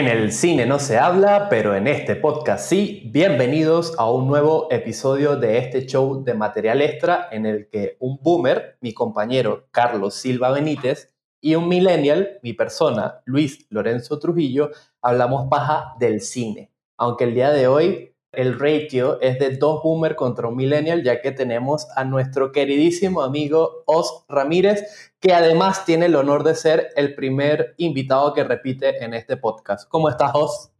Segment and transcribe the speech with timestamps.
[0.00, 3.02] En el cine no se habla, pero en este podcast sí.
[3.12, 8.18] Bienvenidos a un nuevo episodio de este show de material extra en el que un
[8.22, 14.70] boomer, mi compañero Carlos Silva Benítez, y un millennial, mi persona, Luis Lorenzo Trujillo,
[15.02, 16.72] hablamos paja del cine.
[16.96, 21.20] Aunque el día de hoy el ratio es de dos boomer contra un millennial, ya
[21.20, 26.88] que tenemos a nuestro queridísimo amigo Os Ramírez, que además tiene el honor de ser
[26.96, 29.88] el primer invitado que repite en este podcast.
[29.88, 30.70] ¿Cómo estás, Os?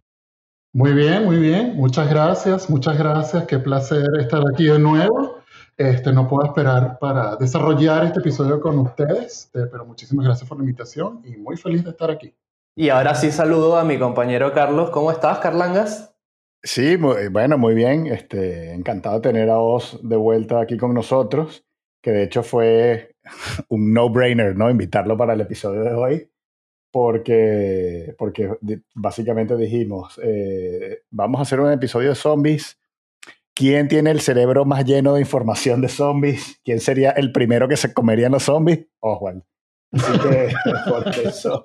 [0.73, 1.75] Muy bien, muy bien.
[1.75, 3.45] Muchas gracias, muchas gracias.
[3.47, 5.41] Qué placer estar aquí de nuevo.
[5.77, 10.59] Este, no puedo esperar para desarrollar este episodio con ustedes, eh, pero muchísimas gracias por
[10.59, 12.35] la invitación y muy feliz de estar aquí.
[12.77, 14.91] Y ahora sí saludo a mi compañero Carlos.
[14.91, 16.10] ¿Cómo estás, Carlangas?
[16.63, 18.07] Sí, bueno, muy bien.
[18.07, 21.65] Este, encantado de tener a vos de vuelta aquí con nosotros,
[22.03, 23.17] que de hecho fue
[23.69, 24.71] un no-brainer, ¿no?
[24.71, 26.31] Invitarlo para el episodio de hoy,
[26.93, 28.57] porque, porque
[28.95, 32.79] básicamente dijimos, eh, vamos a hacer un episodio de zombies.
[33.55, 36.61] ¿Quién tiene el cerebro más lleno de información de zombies?
[36.65, 38.87] ¿Quién sería el primero que se comerían los zombies?
[39.01, 39.43] Oswald.
[39.93, 40.49] Así que
[40.89, 41.63] por eso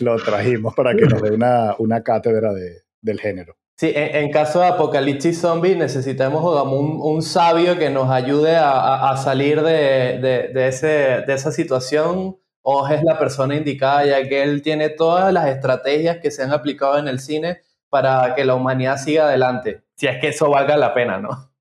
[0.00, 3.56] lo trajimos para que nos dé una, una cátedra de, del género.
[3.78, 9.16] Sí, en, caso de apocalipsis zombie necesitamos un, un sabio que nos ayude a, a,
[9.16, 12.36] salir de, de, de, ese, de esa situación.
[12.62, 16.52] O es la persona indicada, ya que él tiene todas las estrategias que se han
[16.52, 19.84] aplicado en el cine para que la humanidad siga adelante.
[19.94, 21.52] Si es que eso valga la pena, ¿no?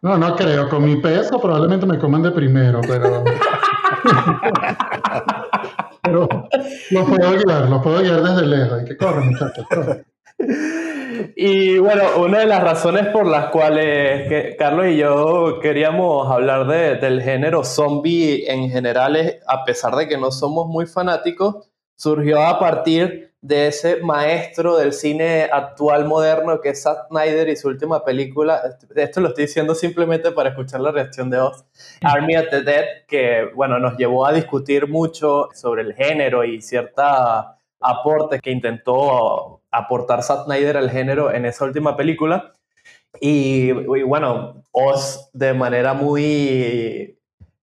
[0.00, 0.70] No, no creo.
[0.70, 3.24] Con mi peso probablemente me coman de primero, pero.
[6.02, 6.28] pero
[6.90, 8.82] los puedo guiar, los puedo guiar desde lejos.
[8.82, 10.02] Y que corran, muchachos, corran.
[11.36, 16.66] Y bueno, una de las razones por las cuales que Carlos y yo queríamos hablar
[16.66, 21.68] de, del género zombie en general es, a pesar de que no somos muy fanáticos,
[21.94, 27.56] surgió a partir de ese maestro del cine actual moderno que es Zack Snyder y
[27.56, 28.60] su última película,
[28.94, 31.64] esto lo estoy diciendo simplemente para escuchar la reacción de Oz,
[32.02, 36.60] Army of the Dead, que bueno, nos llevó a discutir mucho sobre el género y
[36.60, 42.52] ciertos aportes que intentó aportar Zack al género en esa última película.
[43.20, 47.18] Y, bueno, Oz de manera muy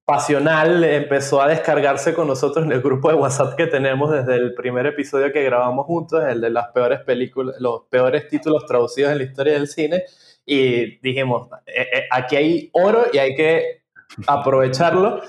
[0.06, 4.54] pasional empezó a descargarse con nosotros en el grupo de WhatsApp que tenemos desde el
[4.54, 9.20] primer episodio que grabamos juntos, el de las peores películas, los peores títulos traducidos en
[9.20, 10.04] la historia del cine.
[10.46, 13.84] Y dijimos, eh, eh, aquí hay oro y hay que
[14.28, 15.22] aprovecharlo.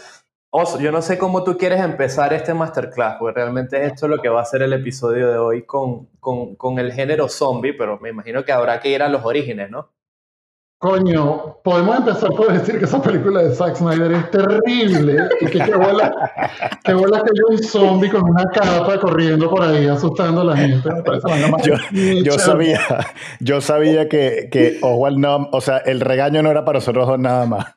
[0.57, 4.23] Oso, yo no sé cómo tú quieres empezar este masterclass, porque realmente esto es lo
[4.23, 7.99] que va a ser el episodio de hoy con, con, con, el género zombie, pero
[7.99, 9.91] me imagino que habrá que ir a los orígenes, ¿no?
[10.79, 15.59] Coño, podemos empezar por decir que esa película de Zack Snyder es terrible y que
[15.59, 16.15] qué bola
[16.85, 20.57] que, bola que hay un zombie con una capa corriendo por ahí asustando a la
[20.57, 20.89] gente.
[21.65, 21.75] yo,
[22.23, 22.81] yo, sabía,
[23.41, 27.19] yo sabía que, que Oswald no, o sea, el regaño no era para nosotros dos
[27.19, 27.75] nada más.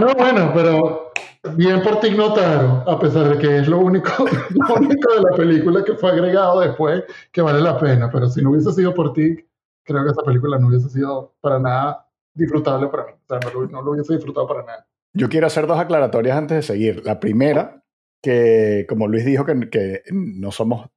[0.00, 1.12] No, bueno, pero
[1.56, 4.10] bien por ti Notaro, a pesar de que es lo único,
[4.50, 8.10] lo único de la película que fue agregado después que vale la pena.
[8.10, 9.36] Pero si no hubiese sido por ti,
[9.84, 13.12] creo que esa película no hubiese sido para nada disfrutable para mí.
[13.12, 14.86] O sea, no lo, no lo hubiese disfrutado para nada.
[15.12, 17.02] Yo quiero hacer dos aclaratorias antes de seguir.
[17.04, 17.84] La primera,
[18.20, 20.88] que como Luis dijo que, no somos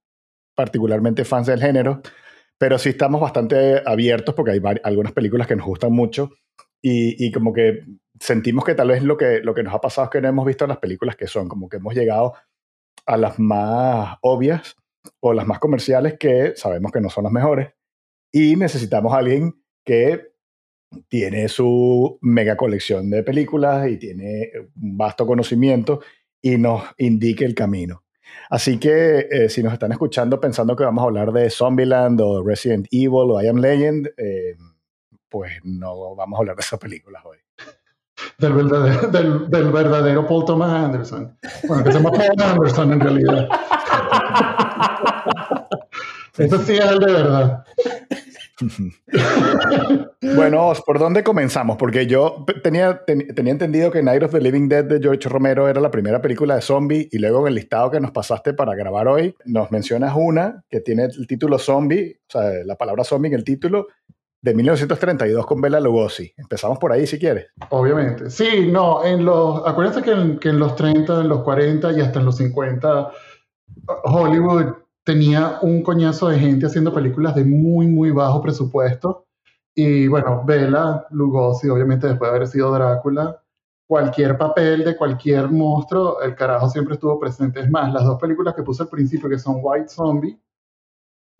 [0.55, 2.01] particularmente fans del género,
[2.57, 6.31] pero sí estamos bastante abiertos porque hay algunas películas que nos gustan mucho
[6.81, 7.83] y, como que
[8.19, 10.45] sentimos que tal vez lo que, lo que nos ha pasado es que no hemos
[10.45, 12.33] visto las películas que son, como que hemos llegado
[13.05, 14.75] a las más obvias
[15.19, 17.69] o las más comerciales que sabemos que no son las mejores
[18.31, 20.33] y necesitamos a alguien que
[21.07, 24.51] tiene su mega colección de películas y tiene
[24.81, 26.01] un vasto conocimiento
[26.41, 28.03] y nos indique el camino.
[28.49, 32.43] Así que eh, si nos están escuchando pensando que vamos a hablar de Zombieland o
[32.43, 34.55] Resident Evil o I Am Legend, eh,
[35.29, 37.37] pues no vamos a hablar de esas películas hoy
[38.37, 41.37] del verdadero, del, del verdadero Paul Thomas Anderson.
[41.67, 43.47] Bueno, que se llama Paul Anderson en realidad.
[46.37, 47.63] Eso sí es el de verdad.
[50.35, 51.77] bueno, ¿por dónde comenzamos?
[51.77, 55.81] Porque yo tenía, tenía entendido que Night of the Living Dead de George Romero era
[55.81, 59.07] la primera película de zombie y luego en el listado que nos pasaste para grabar
[59.07, 63.35] hoy nos mencionas una que tiene el título zombie, o sea, la palabra zombie en
[63.35, 63.87] el título
[64.41, 66.33] de 1932 con Bela Lugosi.
[66.37, 67.47] Empezamos por ahí si quieres.
[67.69, 68.29] Obviamente.
[68.29, 72.01] Sí, no, en los, acuérdense que en, que en los 30, en los 40 y
[72.01, 73.11] hasta en los 50,
[74.03, 74.73] Hollywood
[75.03, 79.25] tenía un coñazo de gente haciendo películas de muy, muy bajo presupuesto.
[79.73, 83.41] Y bueno, Bela Lugosi, obviamente después de haber sido Drácula,
[83.87, 87.61] cualquier papel de cualquier monstruo, el carajo siempre estuvo presente.
[87.61, 90.37] Es más, las dos películas que puse al principio, que son White Zombie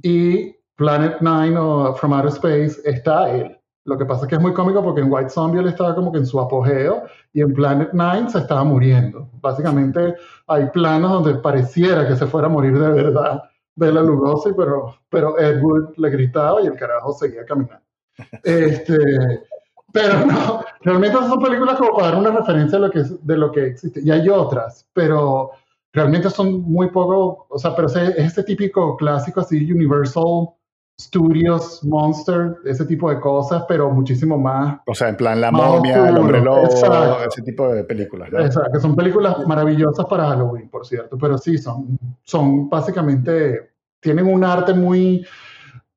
[0.02, 3.58] y Planet Nine o From Outer Space está él.
[3.86, 6.12] Lo que pasa es que es muy cómico porque en White Zombie él estaba como
[6.12, 7.04] que en su apogeo
[7.34, 9.30] y en Planet Nine se estaba muriendo.
[9.42, 10.16] Básicamente
[10.48, 13.44] hay planos donde pareciera que se fuera a morir de verdad
[13.76, 17.84] Bela Lugosi, pero, pero Ed Wood le gritaba y el carajo seguía caminando.
[18.44, 18.98] Este,
[19.94, 23.52] pero no, realmente son películas como para dar una referencia de lo que, de lo
[23.52, 24.02] que existe.
[24.04, 25.52] Y hay otras, pero
[25.94, 30.50] realmente son muy poco, o sea, pero es este típico clásico así, Universal
[31.00, 34.80] Studios, Monster, ese tipo de cosas, pero muchísimo más.
[34.88, 36.68] O sea, en plan La Momia, El Hombre Lobo,
[37.28, 38.30] ese tipo de películas.
[38.34, 44.26] Exacto, que son películas maravillosas para Halloween, por cierto, pero sí, son, son básicamente, tienen
[44.26, 45.26] un arte muy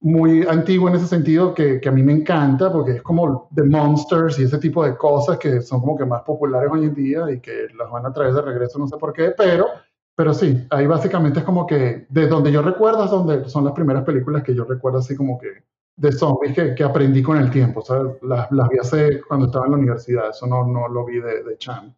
[0.02, 3.64] muy antiguo en ese sentido que, que, a mí me encanta porque es como The
[3.64, 7.31] Monsters y ese tipo de cosas que son como que más populares hoy en día
[7.31, 9.67] y que las van a traer de regreso, no sé por qué, pero,
[10.14, 13.72] pero sí, ahí básicamente es como que de donde yo recuerdo es donde son las
[13.72, 15.48] primeras películas que yo recuerdo así como que
[15.96, 18.16] de zombies que, que aprendí con el tiempo, ¿sabes?
[18.22, 21.42] Las, las vi hace cuando estaba en la universidad, eso no, no lo vi de,
[21.42, 21.94] de Chan.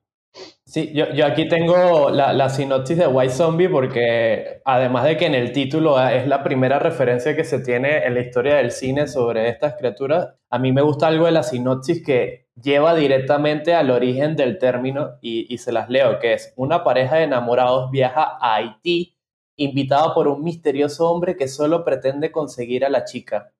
[0.64, 5.26] Sí, yo, yo, aquí tengo la, la, sinopsis de White Zombie porque además de que
[5.26, 9.06] en el título es la primera referencia que se tiene en la historia del cine
[9.06, 13.90] sobre estas criaturas, a mí me gusta algo de la sinopsis que lleva directamente al
[13.90, 18.38] origen del término y, y se las leo, que es una pareja de enamorados viaja
[18.40, 19.16] a Haití
[19.56, 23.52] invitada por un misterioso hombre que solo pretende conseguir a la chica.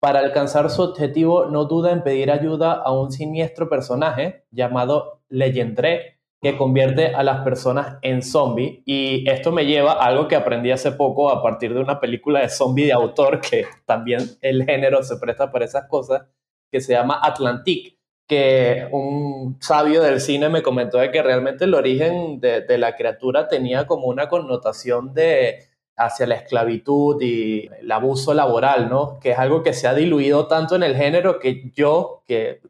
[0.00, 6.16] Para alcanzar su objetivo no duda en pedir ayuda a un siniestro personaje llamado Legendré,
[6.42, 8.82] que convierte a las personas en zombie.
[8.84, 12.40] Y esto me lleva a algo que aprendí hace poco a partir de una película
[12.40, 16.26] de zombie de autor, que también el género se presta para esas cosas,
[16.70, 17.95] que se llama Atlantic,
[18.26, 22.96] que un sabio del cine me comentó de que realmente el origen de, de la
[22.96, 29.18] criatura tenía como una connotación de hacia la esclavitud y el abuso laboral, ¿no?
[29.20, 32.60] Que es algo que se ha diluido tanto en el género que yo, que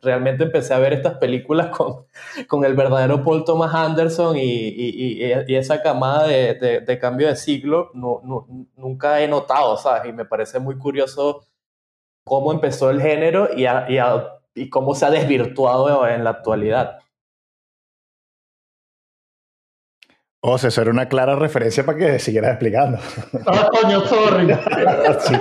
[0.00, 2.06] realmente empecé a ver estas películas con,
[2.48, 7.36] con el verdadero Paul Thomas Anderson y, y, y esa camada de, de, cambio de
[7.36, 8.22] siglo, no,
[8.76, 10.08] nunca he notado, ¿sabes?
[10.08, 11.44] Y me parece muy curioso
[12.24, 13.66] cómo empezó el género y,
[14.54, 16.98] y cómo se ha desvirtuado en la actualidad.
[20.40, 22.98] O sea, eso era una clara referencia para que siguieras explicando.
[23.46, 24.46] Ah, coño, sorry.
[25.20, 25.34] sí.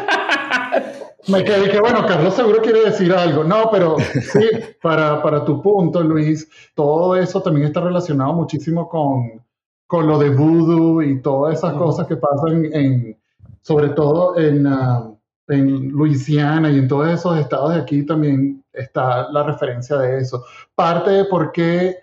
[1.27, 3.43] Me quedé que, bueno, Carlos seguro quiere decir algo.
[3.43, 4.49] No, pero sí,
[4.81, 9.43] para, para tu punto, Luis, todo eso también está relacionado muchísimo con,
[9.87, 13.17] con lo de voodoo y todas esas cosas que pasan en,
[13.61, 15.17] sobre todo en, uh,
[15.49, 20.43] en Luisiana y en todos esos estados de aquí también está la referencia de eso.
[20.75, 21.97] Parte de por qué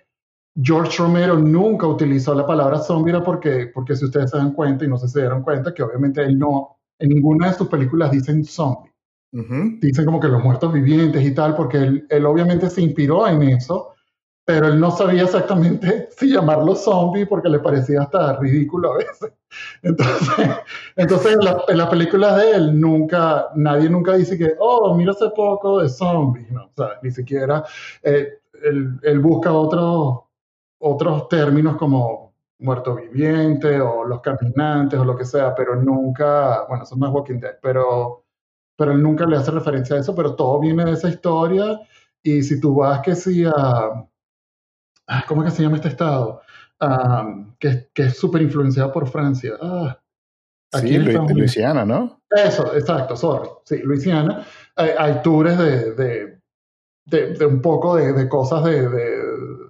[0.55, 4.85] George Romero nunca utilizó la palabra zombie era porque, porque si ustedes se dan cuenta,
[4.85, 7.67] y no sé si se dieron cuenta, que obviamente él no, en ninguna de sus
[7.67, 8.91] películas dicen zombie.
[9.33, 13.43] Dicen como que los muertos vivientes y tal, porque él, él, obviamente se inspiró en
[13.43, 13.93] eso,
[14.45, 19.33] pero él no sabía exactamente si llamarlo zombie porque le parecía hasta ridículo a veces.
[19.83, 20.49] Entonces,
[20.95, 25.81] entonces en, las películas de él nunca, nadie nunca dice que, oh, mira hace poco
[25.81, 27.61] de zombies, no, o ni siquiera
[28.01, 30.19] eh, él, él, busca otros,
[30.79, 36.85] otros términos como muerto viviente o los caminantes o lo que sea, pero nunca, bueno,
[36.85, 38.23] son más Walking Dead, pero
[38.81, 41.79] pero él nunca le hace referencia a eso, pero todo viene de esa historia.
[42.23, 44.07] Y si tú vas que sí a,
[45.27, 46.41] ¿cómo es que se llama este estado?
[47.59, 49.53] que, que, es súper influenciado por Francia.
[49.61, 49.99] Ah,
[50.73, 52.21] sí, Luisiana, ¿no?
[52.29, 53.49] Eso, exacto, sorry.
[53.65, 54.45] Sí, Luisiana.
[54.75, 56.41] hay tours de, de,
[57.05, 58.89] de, un poco de, cosas de,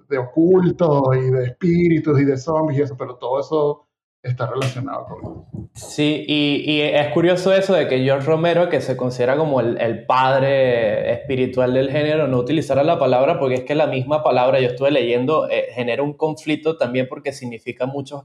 [0.08, 3.86] de, oculto y de espíritus y de zombies y eso, pero todo eso
[4.22, 5.42] está relacionado con
[5.74, 9.80] Sí, y, y, es curioso eso de que George Romero, que se considera como el,
[9.80, 14.60] el, padre espiritual del género, no utilizara la palabra porque es que la misma palabra,
[14.60, 18.24] yo estuve leyendo, eh, genera un conflicto también porque significa muchas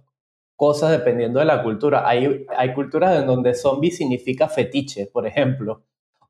[0.57, 2.07] cosas dependiendo de la cultura.
[2.07, 5.83] Hay, hay culturas en donde zombie significa fetiche, por ejemplo.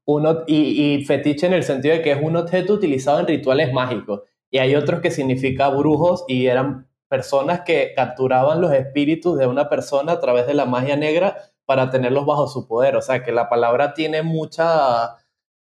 [0.05, 3.74] Uno, y, y fetiche en el sentido de que es un objeto utilizado en rituales
[3.74, 4.21] mágicos.
[4.51, 9.70] Y hay otros que significa brujos y eran personas que capturaban los espíritus de una
[9.70, 12.96] persona a través de la magia negra para tenerlos bajo su poder.
[12.96, 15.18] O sea que la palabra tiene mucha,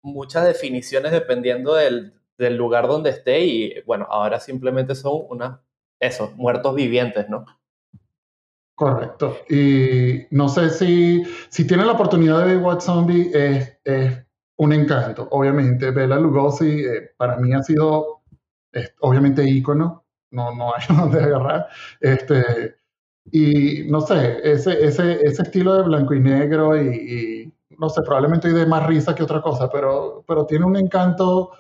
[0.03, 5.61] muchas definiciones dependiendo del, del lugar donde esté y bueno, ahora simplemente son unas,
[6.01, 7.45] esos, muertos vivientes, ¿no?
[8.75, 9.37] Correcto.
[9.51, 14.73] Y no sé si, si tienen la oportunidad de ver What Zombie, es, es un
[14.73, 15.29] encanto.
[15.33, 18.23] Obviamente, Bela Lugosi eh, para mí ha sido,
[19.01, 20.00] obviamente, ícono
[20.31, 21.69] no, no hay donde agarrar.
[22.01, 22.77] Este,
[23.33, 28.49] Y no sé, ese, ese, ese estilo de blanco y negro y, no sé, probablemente
[28.49, 31.51] hay de más risa que otra cosa, pero, pero tiene un encanto,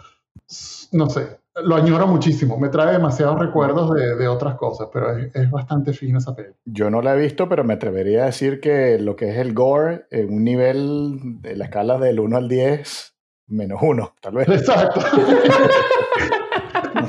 [0.93, 5.35] no sé, lo añoro muchísimo, me trae demasiados recuerdos de, de otras cosas, pero es,
[5.35, 6.55] es, bastante fina esa peli.
[6.65, 9.55] Yo no la he visto, pero me atrevería a decir que lo que es el
[9.55, 13.15] gore, en un nivel de la escala del 1 al 10,
[13.49, 14.49] menos 1, tal vez.
[14.49, 15.01] Exacto.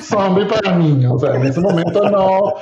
[0.02, 1.14] zombie para niños.
[1.14, 2.54] O sea, en ese momento no.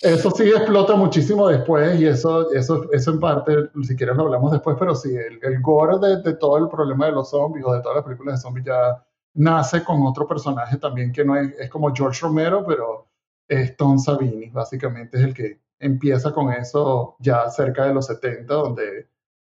[0.00, 3.52] Eso sí explota muchísimo después y eso, eso, eso en parte,
[3.82, 7.06] si quieres lo hablamos después, pero sí, el, el gore de, de, todo el problema
[7.06, 10.76] de los zombies o de todas las películas de zombies ya nace con otro personaje
[10.76, 13.08] también que no es, es como George Romero, pero
[13.48, 18.52] es Tom Savini, básicamente es el que empieza con eso ya cerca de los 70,
[18.52, 19.08] donde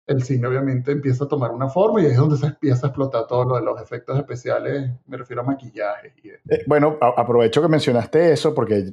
[0.06, 3.26] el cine obviamente empieza a tomar una forma y es donde se empieza a explotar
[3.26, 6.14] todo lo de los efectos especiales, me refiero a maquillaje.
[6.22, 6.28] Y...
[6.28, 8.90] Eh, bueno, a aprovecho que mencionaste eso porque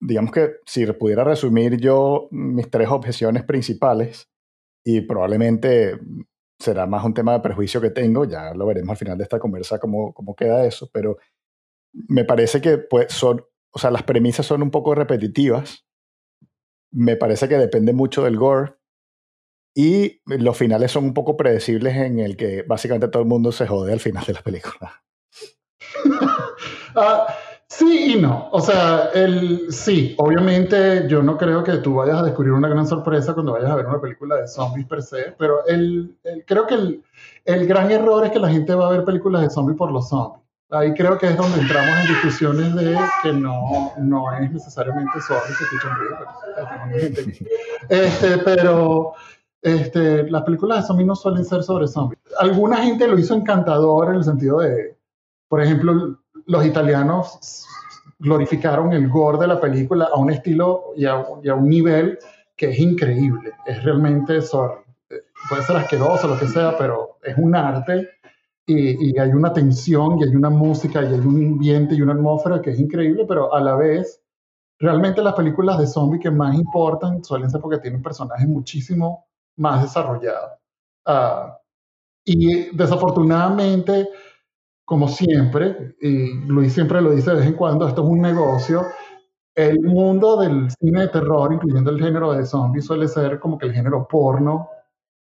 [0.00, 4.28] digamos que si pudiera resumir yo mis tres objeciones principales
[4.84, 6.00] y probablemente
[6.58, 9.38] será más un tema de prejuicio que tengo, ya lo veremos al final de esta
[9.38, 11.18] conversa cómo, cómo queda eso, pero
[11.92, 15.86] me parece que pues, son, o sea, las premisas son un poco repetitivas,
[16.92, 18.74] me parece que depende mucho del gore,
[19.80, 23.66] y los finales son un poco predecibles en el que básicamente todo el mundo se
[23.66, 25.02] jode al final de la película.
[26.04, 27.32] uh,
[27.66, 28.50] sí y no.
[28.52, 32.86] O sea, el, sí, obviamente yo no creo que tú vayas a descubrir una gran
[32.86, 36.66] sorpresa cuando vayas a ver una película de zombies per se, pero el, el, creo
[36.66, 37.02] que el,
[37.46, 40.10] el gran error es que la gente va a ver películas de zombies por los
[40.10, 40.44] zombies.
[40.72, 45.56] Ahí creo que es donde entramos en discusiones de que no, no es necesariamente zombies,
[45.56, 46.18] se escuchan ruido,
[47.88, 49.14] pero, este, pero
[49.62, 52.20] este, las películas de zombies no suelen ser sobre zombies.
[52.38, 54.96] Alguna gente lo hizo encantador en el sentido de,
[55.48, 57.66] por ejemplo, los italianos
[58.18, 62.18] glorificaron el gore de la película a un estilo y a, y a un nivel
[62.56, 63.52] que es increíble.
[63.66, 64.80] Es realmente, sorry,
[65.48, 68.08] puede ser asqueroso, lo que sea, pero es un arte
[68.66, 72.12] y, y, hay una tensión y hay una música y hay un ambiente y una
[72.12, 74.22] atmósfera que es increíble, pero a la vez,
[74.78, 79.26] realmente las películas de zombies que más importan suelen ser porque tienen personajes muchísimo
[79.60, 80.58] más desarrollado.
[81.06, 81.52] Uh,
[82.24, 84.08] y desafortunadamente,
[84.84, 88.86] como siempre, y Luis siempre lo dice de vez en cuando, esto es un negocio,
[89.54, 93.66] el mundo del cine de terror, incluyendo el género de zombies, suele ser como que
[93.66, 94.70] el género porno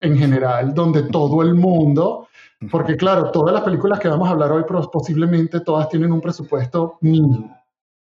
[0.00, 2.28] en general, donde todo el mundo,
[2.70, 6.98] porque claro, todas las películas que vamos a hablar hoy posiblemente todas tienen un presupuesto
[7.00, 7.56] mínimo,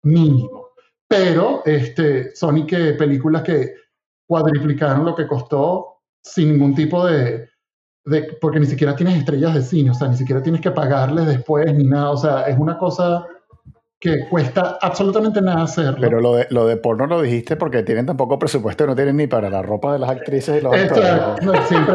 [0.02, 0.68] mínimo,
[1.08, 3.74] pero este, son y que películas que
[4.26, 5.93] cuadriplicaron lo que costó
[6.24, 7.48] sin ningún tipo de,
[8.06, 11.26] de, porque ni siquiera tienes estrellas de cine, o sea, ni siquiera tienes que pagarles
[11.26, 13.26] después ni nada, o sea, es una cosa
[14.00, 15.98] que cuesta absolutamente nada hacerlo.
[15.98, 19.16] Pero lo de, lo de porno lo dijiste porque tienen tan poco presupuesto, no tienen
[19.16, 21.94] ni para la ropa de las actrices y los Exacto, no, siempre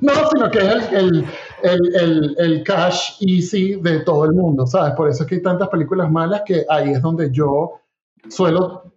[0.00, 1.24] No, sino que es el,
[1.62, 4.94] el, el, el, cash easy de todo el mundo, ¿sabes?
[4.94, 7.80] Por eso es que hay tantas películas malas que ahí es donde yo
[8.28, 8.92] suelo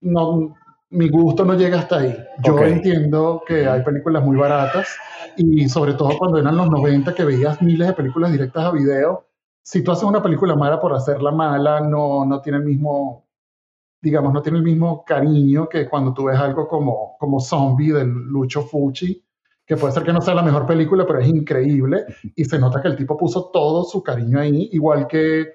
[0.00, 0.54] no,
[0.92, 2.16] mi gusto no llega hasta ahí.
[2.44, 2.72] Yo okay.
[2.72, 4.96] entiendo que hay películas muy baratas
[5.36, 9.26] y sobre todo cuando eran los 90 que veías miles de películas directas a video,
[9.62, 13.26] si tú haces una película mala por hacerla mala, no, no tiene el mismo,
[14.02, 18.10] digamos, no tiene el mismo cariño que cuando tú ves algo como, como Zombie del
[18.10, 19.24] Lucho Fucci,
[19.64, 22.04] que puede ser que no sea la mejor película, pero es increíble
[22.36, 25.52] y se nota que el tipo puso todo su cariño ahí, igual que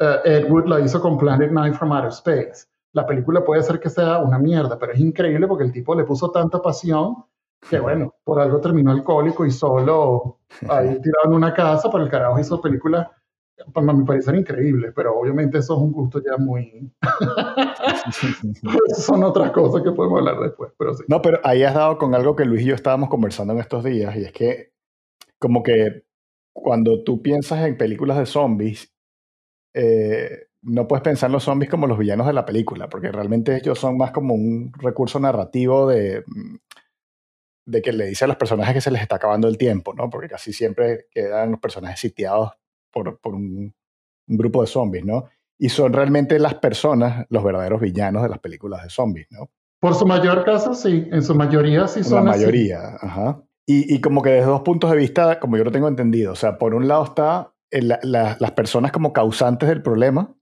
[0.00, 3.80] uh, Ed Wood la hizo con Planet Nine from Outer Space la película puede ser
[3.80, 7.24] que sea una mierda, pero es increíble porque el tipo le puso tanta pasión
[7.68, 12.10] que bueno, por algo terminó alcohólico y solo ahí tirado en una casa, pero el
[12.10, 13.08] carajo hizo películas,
[13.72, 16.92] para mi parecer, increíbles, pero obviamente eso es un gusto ya muy...
[18.96, 21.04] Son otras cosas que podemos hablar después, pero sí.
[21.08, 23.82] No, pero ahí has dado con algo que Luis y yo estábamos conversando en estos
[23.82, 24.72] días, y es que
[25.38, 26.04] como que
[26.52, 28.92] cuando tú piensas en películas de zombies,
[29.74, 33.56] eh, no puedes pensar en los zombies como los villanos de la película, porque realmente
[33.56, 36.56] ellos son más como un recurso narrativo de, mm,
[37.66, 40.10] de que le dice a los personajes que se les está acabando el tiempo, ¿no?
[40.10, 42.52] Porque casi siempre quedan los personajes sitiados
[42.92, 43.74] por, por un,
[44.26, 45.28] un, grupo de zombies, ¿no?
[45.58, 49.50] Y son realmente las personas los verdaderos villanos de las películas de zombies, ¿no?
[49.80, 51.06] Por su mayor caso, sí.
[51.12, 53.06] En su mayoría sí son La mayoría, así.
[53.06, 53.42] ajá.
[53.66, 56.36] Y, y como que desde dos puntos de vista, como yo lo tengo entendido, o
[56.36, 60.34] sea, por un lado está la, la, las personas como causantes del problema,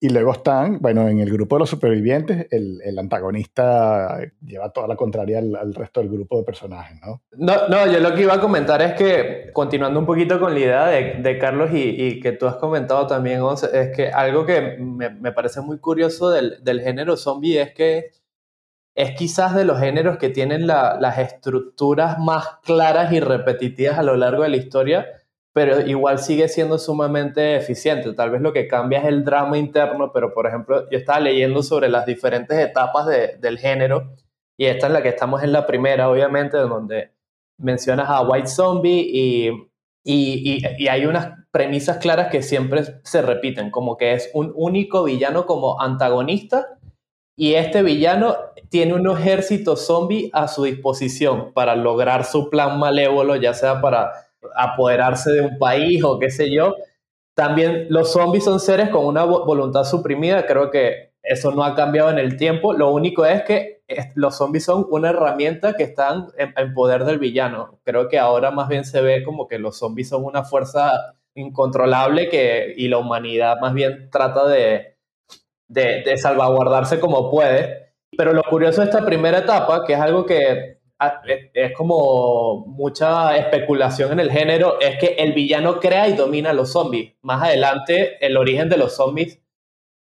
[0.00, 4.86] Y luego están, bueno, en el grupo de los supervivientes, el, el antagonista lleva toda
[4.86, 7.20] la contraria al, resto del grupo de personajes, ¿no?
[7.32, 7.66] ¿no?
[7.68, 10.86] No, yo lo que iba a comentar es que, continuando un poquito con la idea
[10.86, 15.10] de, de Carlos y, y, que tú has comentado también, es que algo que me,
[15.10, 18.12] me parece muy curioso del, del, género zombie es que
[18.94, 24.04] es quizás de los géneros que tienen la, las estructuras más claras y repetitivas a
[24.04, 25.06] lo largo de la historia
[25.52, 28.12] pero igual sigue siendo sumamente eficiente.
[28.12, 31.62] Tal vez lo que cambia es el drama interno, pero por ejemplo, yo estaba leyendo
[31.62, 34.14] sobre las diferentes etapas de, del género
[34.56, 37.12] y esta es la que estamos en la primera, obviamente, donde
[37.58, 39.48] mencionas a White Zombie y,
[40.04, 45.04] y, y, hay unas premisas claras que siempre se repiten, como que es un único
[45.04, 46.78] villano como antagonista
[47.36, 48.36] y este villano
[48.68, 54.12] tiene un ejército zombie a su disposición para lograr su plan malévolo, ya sea para
[54.54, 56.76] apoderarse de un país o qué sé yo.
[57.34, 62.10] También los zombies son seres con una voluntad suprimida, creo que eso no ha cambiado
[62.10, 63.82] en el tiempo, lo único es que
[64.14, 67.78] los zombies son una herramienta que están en, poder del villano.
[67.84, 72.28] Creo que ahora más bien se ve como que los zombies son una fuerza incontrolable
[72.28, 74.96] que, y la humanidad más bien trata de,
[75.68, 77.94] de, de salvaguardarse como puede.
[78.16, 80.77] Pero lo curioso de esta primera etapa, que es algo que
[81.54, 86.54] es como mucha especulación en el género, es que el villano crea y domina a
[86.54, 87.14] los zombies.
[87.22, 89.40] Más adelante, el origen de los zombies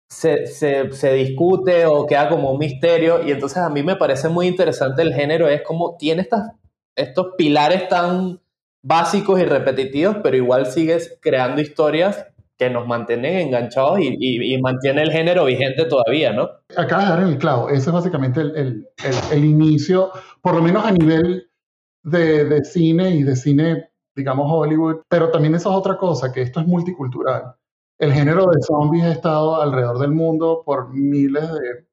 [0.08, 3.26] se, se, se, discute o queda como un misterio.
[3.26, 6.52] Y entonces a mí me parece muy interesante el género, es como tiene estas,
[6.94, 8.40] estos pilares tan
[8.82, 12.26] básicos y repetitivos, pero igual sigues creando historias
[12.56, 16.48] que nos mantienen enganchados y, y, mantiene el género vigente todavía, ¿no?
[16.74, 18.86] Acabas de dar en el clavo, ese es básicamente el, el,
[19.30, 20.10] el, inicio,
[20.46, 21.50] por lo menos a nivel
[22.04, 26.42] de, de, cine y de cine, digamos, Hollywood, pero también eso es otra cosa, que
[26.42, 27.56] esto es multicultural.
[27.98, 31.86] El género de zombies ha estado alrededor del mundo por miles de,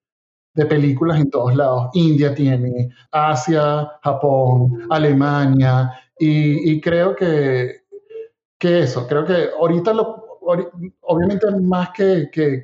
[0.53, 1.89] de películas en todos lados.
[1.95, 7.85] India tiene, Asia, Japón, Alemania, y, y creo que,
[8.59, 10.39] que eso, creo que ahorita lo,
[11.01, 12.61] obviamente más que, que,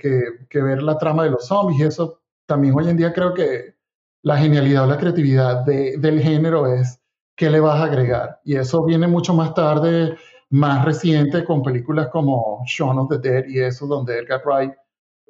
[0.48, 3.79] que, ver la trama de los zombies y eso, también hoy en día creo que
[4.24, 7.02] la genialidad o la creatividad de, del género es
[7.36, 8.40] qué le vas a agregar.
[8.44, 10.18] Y eso viene mucho más tarde,
[10.50, 14.74] más reciente, con películas como Shaun of the Dead y eso, donde Edgar Wright,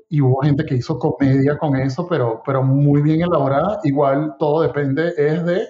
[0.10, 3.80] y hubo gente que hizo comedia con eso, pero, pero muy bien elaborada.
[3.84, 5.68] Igual todo depende es de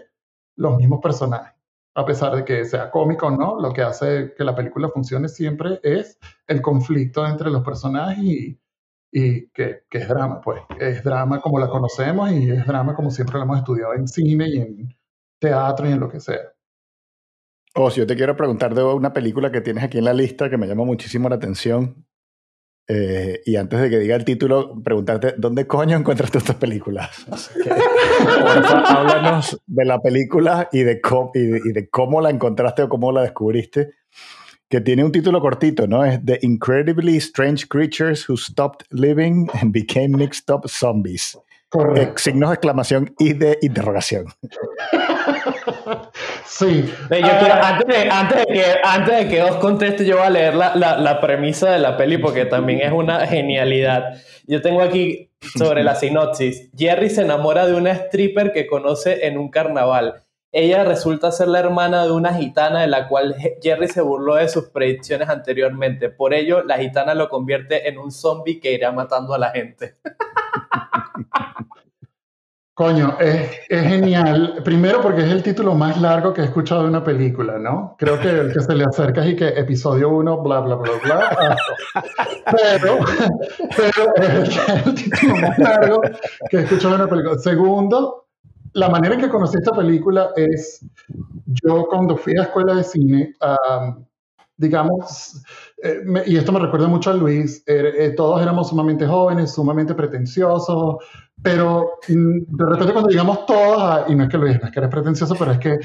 [0.55, 1.59] los mismos personajes
[1.99, 5.27] a pesar de que sea cómico o no, lo que hace que la película funcione
[5.27, 8.59] siempre es el conflicto entre los personajes y,
[9.11, 10.61] y que, que, es drama, pues.
[10.79, 14.47] Es drama como la conocemos y es drama como siempre lo hemos estudiado en cine
[14.49, 14.95] y en
[15.39, 16.53] teatro y en lo que sea.
[17.75, 20.49] O si yo te quiero preguntar de una película que tienes aquí en la lista
[20.49, 22.05] que me llama muchísimo la atención,
[22.91, 27.27] eh, y antes de que diga el título, preguntarte, ¿dónde coño encuentras tú estas películas?
[28.87, 33.21] háblanos de la película y de, cómo, y, de, cómo la encontraste o cómo la
[33.21, 33.91] descubriste,
[34.69, 36.05] que tiene un título cortito, ¿no?
[36.05, 41.37] Es The Incredibly Strange Creatures Who Stopped Living and Became Mixed Up Zombies.
[41.95, 44.25] Eh, signos de exclamación y de interrogación.
[46.45, 46.83] Sí.
[47.09, 47.69] Yo ah.
[47.69, 50.75] antes, de, antes, de que, antes de que os conteste, yo voy a leer la,
[50.75, 54.21] la, la, premisa de la peli porque también es una genialidad.
[54.45, 56.69] Yo tengo aquí sobre la sinopsis.
[56.77, 60.23] Jerry se enamora de una stripper que conoce en un carnaval.
[60.51, 64.49] Ella resulta ser la hermana de una gitana de la cual Jerry se burló de
[64.49, 66.09] sus predicciones anteriormente.
[66.09, 69.97] Por ello, la gitana lo convierte en un zombie que irá matando a la gente.
[72.73, 74.61] Coño, es, genial.
[74.63, 77.95] Primero porque es el título más largo que he escuchado de una película, ¿no?
[77.99, 80.91] Creo que el que se le acerca es y que episodio 1, bla, bla, bla,
[81.03, 81.57] bla.
[82.49, 82.99] Pero,
[83.75, 86.01] pero es el título más largo
[86.49, 87.37] que he escuchado de una película.
[87.37, 88.28] Segundo,
[88.73, 90.85] la manera en que conocí esta película es,
[91.63, 93.35] yo cuando fui a escuela de cine,
[94.59, 95.41] digamos,
[95.81, 99.95] eh, y esto me recuerda mucho a Luis, er, eh, todos éramos sumamente jóvenes, sumamente
[99.95, 100.97] pretenciosos,
[101.41, 104.79] pero mm, de repente cuando llegamos todos, y no es que Luis, no es que
[104.79, 105.79] eres pretencioso, pero es que...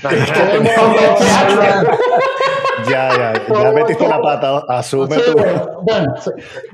[2.91, 5.37] ya, ya, ya metiste la pata, asume tú.
[5.83, 6.15] Bueno,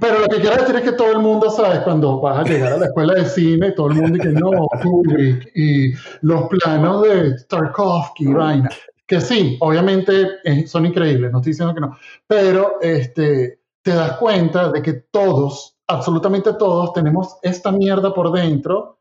[0.01, 1.81] pero lo que quiero decir es que todo el mundo, ¿sabes?
[1.81, 4.51] Cuando vas a llegar a la escuela de cine, todo el mundo dice, no,
[4.83, 8.71] Kubrick, y los planos de Tarkovsky, vaina,
[9.11, 14.13] que sí, obviamente eh, son increíbles, no estoy diciendo que no, pero este, te das
[14.19, 19.01] cuenta de que todos absolutamente todos tenemos esta mierda por dentro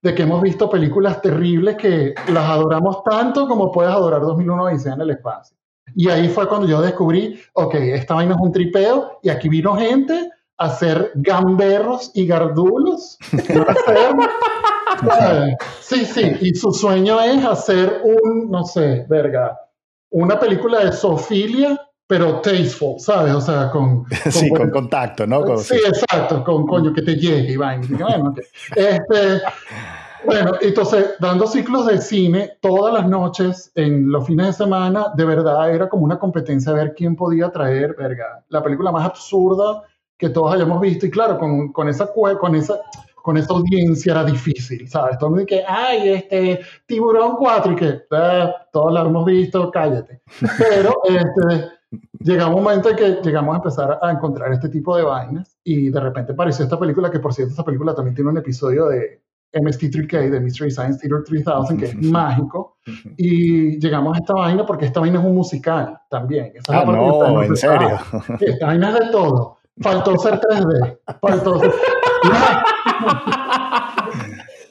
[0.00, 4.94] de que hemos visto películas terribles que las adoramos tanto como puedes adorar 2001 sea
[4.94, 5.54] en el espacio.
[5.94, 9.76] Y ahí fue cuando yo descubrí, ok, esta vaina es un tripeo y aquí vino
[9.76, 13.18] gente hacer gamberros y gardulos.
[15.80, 19.58] sí, sí, y su sueño es hacer un, no sé, verga,
[20.10, 23.34] una película de Sofilia, pero tasteful, ¿sabes?
[23.34, 24.04] O sea, con...
[24.30, 25.58] sí, con contacto, ¿no?
[25.58, 27.82] sí, exacto, con coño que te llegue, Iván.
[27.88, 28.34] Bueno,
[28.74, 29.42] este,
[30.24, 35.24] bueno, entonces, dando ciclos de cine todas las noches, en los fines de semana, de
[35.24, 39.82] verdad era como una competencia a ver quién podía traer, verga, la película más absurda
[40.18, 41.06] que todos hayamos visto.
[41.06, 42.80] Y claro, con, con esa, con esa,
[43.30, 45.16] con esa audiencia era difícil, ¿sabes?
[45.16, 49.70] Todo el mundo que, ay, este, Tiburón 4, y que, ah, todos lo hemos visto,
[49.70, 50.20] cállate.
[50.58, 51.68] Pero, este,
[52.18, 55.90] llegamos un momento en que llegamos a empezar a encontrar este tipo de vainas y
[55.90, 59.22] de repente apareció esta película, que por cierto, esta película también tiene un episodio de
[59.52, 62.78] MST3K, de Mystery Science Theater 3000, que es mágico.
[63.16, 66.52] Y llegamos a esta vaina porque esta vaina es un musical también.
[66.66, 67.96] ah, no, en serio.
[68.40, 69.58] Esta vaina es de todo.
[69.80, 70.98] Faltó ser 3D.
[71.20, 71.72] Faltó ser...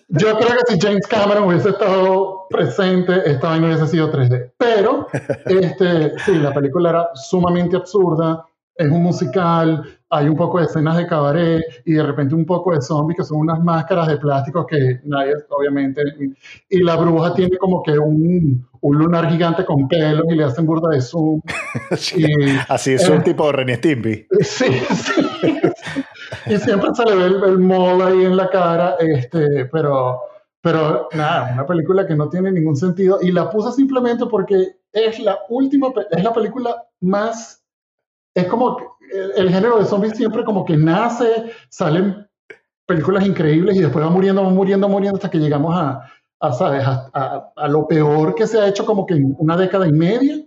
[0.09, 4.53] Yo creo que si James Cameron hubiese estado presente, esta vaina hubiese sido 3D.
[4.57, 5.07] Pero,
[5.45, 8.43] este, sí, la película era sumamente absurda,
[8.75, 12.73] es un musical, hay un poco de escenas de cabaret y de repente un poco
[12.73, 16.01] de zombies que son unas máscaras de plástico que nadie, obviamente,
[16.69, 20.65] y la bruja tiene como que un, un lunar gigante con pelos y le hacen
[20.65, 21.41] burda de zoom.
[22.69, 24.27] así es un tipo de René Stimpy.
[24.41, 25.21] Sí, sí.
[26.45, 30.21] Y siempre se le ve el, el mall ahí en la cara, este, pero,
[30.61, 35.19] pero nada, una película que no tiene ningún sentido y la puse simplemente porque es
[35.19, 37.59] la última, es la película más
[38.33, 38.77] es como
[39.35, 42.27] el, género de zombies siempre como que nace, salen
[42.85, 46.83] películas increíbles y después va muriendo, va muriendo, muriendo hasta que llegamos a, a ¿sabes?
[46.85, 50.37] A, a, lo peor que se ha hecho como que en una década y media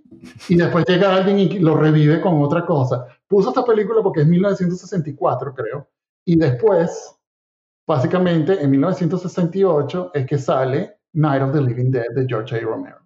[0.48, 3.06] y después llega alguien y lo revive con otra cosa.
[3.26, 5.88] Puso esta película porque es 1964, creo,
[6.24, 7.16] y después,
[7.86, 12.60] básicamente, en 1968 es que sale Night of the Living Dead de George A.
[12.60, 12.98] Romero.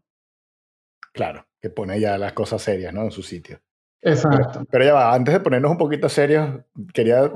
[1.13, 3.03] Claro, que pone ya las cosas serias, ¿no?
[3.03, 3.59] En su sitio.
[4.03, 4.65] Exacto.
[4.71, 6.61] Pero, ya va, antes de ponernos un poquito serios,
[6.93, 7.31] quería.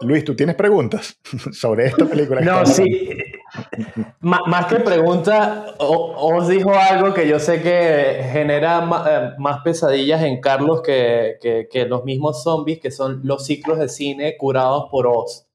[0.00, 1.20] Luis, ¿tú tienes preguntas
[1.52, 2.40] sobre esta película?
[2.40, 3.16] no, sí.
[4.26, 10.40] más que pregunta, os dijo algo que yo sé que genera eh, más, pesadillas en
[10.40, 15.06] Carlos que, que, que, los mismos zombies, que son los ciclos de cine curados por
[15.06, 15.46] Oz.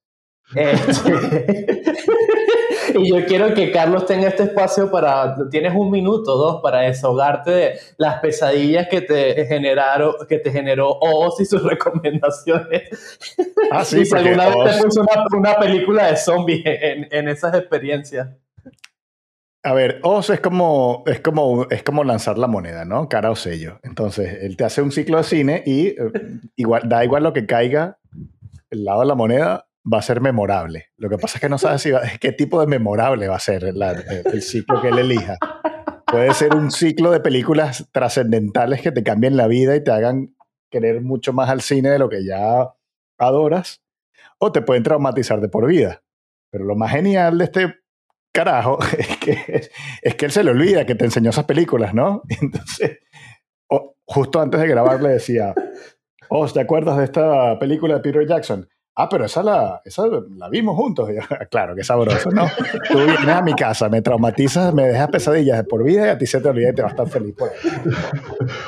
[0.55, 1.83] Este,
[2.95, 7.51] y yo quiero que Carlos tenga este espacio para, tienes un minuto, dos, para desahogarte
[7.51, 13.19] de las pesadillas que te generaron, que te generó Oz y sus recomendaciones.
[13.69, 17.53] Ah, sí, y si alguna vez te puso una, película de zombies en, en, esas
[17.55, 18.29] experiencias.
[19.63, 23.07] A ver, Oz es como, es, como, es como lanzar la moneda, ¿no?
[23.07, 23.79] Cara o sello.
[23.83, 26.11] Entonces, él te hace un ciclo de cine y eh,
[26.55, 27.99] igual, da igual lo que caiga
[28.71, 30.87] el lado de la moneda, va a ser memorable.
[30.97, 31.87] Lo que pasa es que no sabes
[32.19, 35.37] qué tipo de memorable va a ser el ciclo que él elija.
[36.07, 40.35] Puede ser un ciclo de películas trascendentales que te cambien la vida y te hagan
[40.69, 42.73] querer mucho más al cine de lo que ya
[43.17, 43.81] adoras,
[44.39, 46.01] o te pueden traumatizar de por vida.
[46.49, 47.80] Pero lo más genial de este
[48.31, 49.69] carajo es que,
[50.01, 52.23] es que él se le olvida que te enseñó esas películas, ¿no?
[52.41, 52.99] Entonces,
[54.05, 55.53] justo antes de grabar le decía,
[56.29, 58.67] oh, ¿te acuerdas de esta película de Peter Jackson?
[58.93, 60.03] Ah, pero esa la, esa
[60.35, 61.09] la vimos juntos.
[61.49, 62.45] claro, qué sabroso, ¿no?
[62.89, 66.17] Tú vienes a mi casa, me traumatizas, me dejas pesadillas de por vida y a
[66.17, 67.51] ti se te olvida y te vas a estar feliz por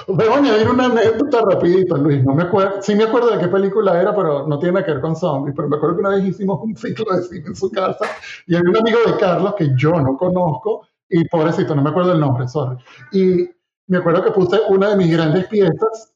[0.08, 2.24] Voy a añadir una anécdota rapidito, Luis.
[2.24, 5.02] No me acuerdo, sí me acuerdo de qué película era, pero no tiene que ver
[5.02, 5.54] con zombies.
[5.56, 8.06] Pero me acuerdo que una vez hicimos un ciclo de cine en su casa
[8.48, 12.14] y había un amigo de Carlos que yo no conozco y pobrecito, no me acuerdo
[12.14, 12.78] el nombre, sorry.
[13.12, 13.50] Y
[13.88, 16.14] me acuerdo que puse una de mis grandes piezas,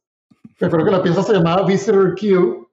[0.59, 2.66] me acuerdo que la pieza se llamaba Visitor Q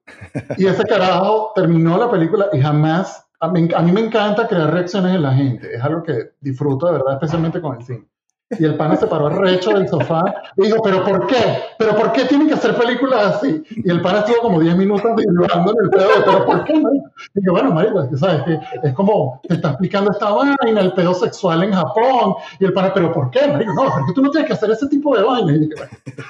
[0.57, 5.21] y ese carajo terminó la película y jamás, a mí, me encanta crear reacciones en
[5.21, 8.07] la gente, es algo que disfruto de verdad, especialmente con el cine.
[8.51, 10.21] Y el pana se paró recho del sofá
[10.55, 11.63] y dijo, ¿pero por qué?
[11.79, 13.63] ¿Pero por qué tienen que hacer películas así?
[13.71, 16.73] Y el pana estuvo como 10 minutos diluyendo en el pedo ¿pero por qué?
[16.73, 18.43] Y yo, bueno, marico, ¿sabes?
[18.43, 22.35] Que es como, te está explicando esta vaina, el pedo sexual en Japón.
[22.59, 23.47] Y el pana, ¿pero por qué?
[23.47, 25.51] Marico, no, porque tú no tienes que hacer ese tipo de vaina.
[25.51, 25.73] Y dije,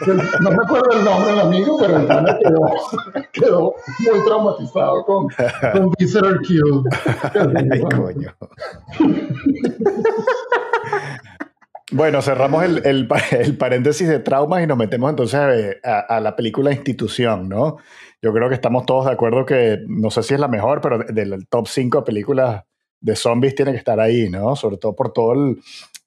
[0.06, 2.72] bueno, no me acuerdo el nombre del amigo, pero el pana quedó,
[3.34, 5.28] quedó muy traumatizado con,
[5.74, 6.86] con Visitor Q.
[7.72, 8.34] Ay, coño.
[11.92, 12.82] Bueno, cerramos el,
[13.32, 17.78] el, paréntesis de traumas y nos metemos entonces eh, a, la película Institución, ¿no?
[18.22, 21.00] Yo creo que estamos todos de acuerdo que, no sé si es la mejor, pero
[21.00, 22.64] del top 5 películas
[23.00, 24.56] de zombies tiene que estar ahí, ¿no?
[24.56, 25.38] Sobre todo por todas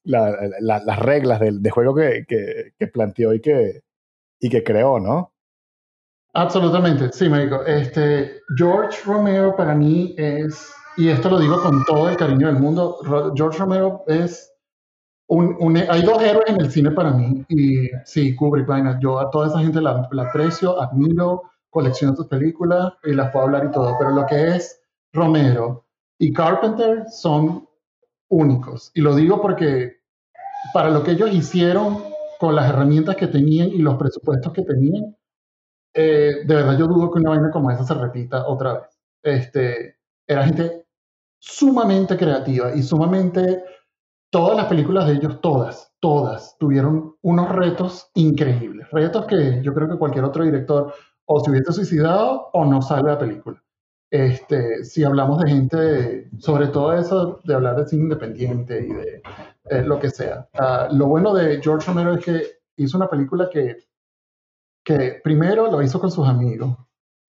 [0.03, 3.83] las reglas de, juego que, que, planteó y que,
[4.41, 5.33] y que creó, ¿no?
[6.35, 7.65] Absolutamente, sí, médico.
[7.65, 12.57] Este, George Romero para mí es, y esto lo digo con todo el cariño del
[12.57, 12.99] mundo,
[13.37, 14.48] George Romero es
[15.29, 18.67] un, hay dos héroes en el cine para mí, y sí, Kubrick,
[19.01, 23.45] yo a toda esa gente la, la aprecio, admiro, colecciono sus películas y las puedo
[23.45, 24.81] hablar y todo, pero lo que es
[25.13, 25.85] Romero
[26.19, 27.69] y Carpenter son
[28.29, 28.91] únicos.
[28.95, 29.99] Y lo digo porque
[30.73, 32.03] para lo que ellos hicieron
[32.41, 35.17] con las herramientas que tenían y los presupuestos que tenían,
[35.95, 38.99] eh, de verdad yo dudo que una vaina como esa se repita otra vez.
[39.23, 40.87] Este, era gente
[41.39, 43.63] sumamente creativa y sumamente...
[44.31, 48.91] Todas las películas de ellos, todas, todas, tuvieron unos retos increíbles.
[48.91, 50.93] Retos que yo creo que cualquier otro director
[51.25, 53.63] o se hubiese suicidado o no sale la película.
[54.11, 59.23] Este, si hablamos de gente, sobre todo eso de hablar de cine independiente y de
[59.71, 60.49] eh, lo que sea.
[60.55, 62.43] Ah, lo bueno de George Romero es que
[62.77, 63.77] hizo una película que,
[64.83, 66.77] que primero lo hizo con sus amigos,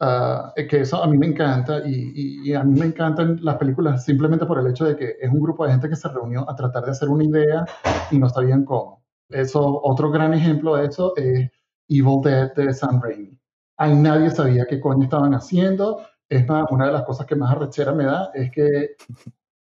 [0.01, 4.05] uh, que eso a mí me encanta y, y, a mí me encantan las películas
[4.05, 6.55] simplemente por el hecho de que es un grupo de gente que se reunió a
[6.55, 7.65] tratar de hacer una idea
[8.11, 9.03] y no sabían cómo.
[9.29, 11.49] Eso, otro gran ejemplo de eso es
[11.87, 13.37] Evil Dead de Sam Raimi.
[13.77, 17.51] Ahí nadie sabía qué coño estaban haciendo es más, una de las cosas que más
[17.51, 18.95] arrechera me da es que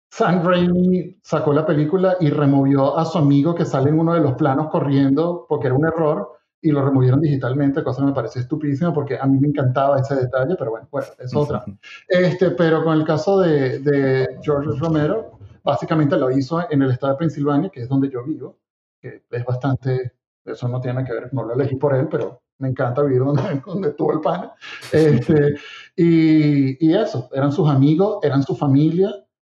[0.10, 4.22] Sam Raimi sacó la película y removió a su amigo que sale en uno de
[4.22, 8.40] los planos corriendo porque era un error y lo removieron digitalmente, cosa que me parece
[8.40, 11.64] estupidísima porque a mí me encantaba ese detalle, pero bueno, bueno es otra.
[12.08, 17.14] Este, pero con el caso de, de George Romero, básicamente lo hizo en el estado
[17.14, 18.58] de Pensilvania, que es donde yo vivo,
[19.02, 20.14] que es bastante,
[20.46, 23.62] eso no tiene que ver, no lo elegí por él, pero me encanta vivir donde,
[23.66, 24.52] donde estuvo el pan.
[24.92, 25.56] Este,
[25.98, 29.10] y, y, eso, eran sus amigos, eran su familia,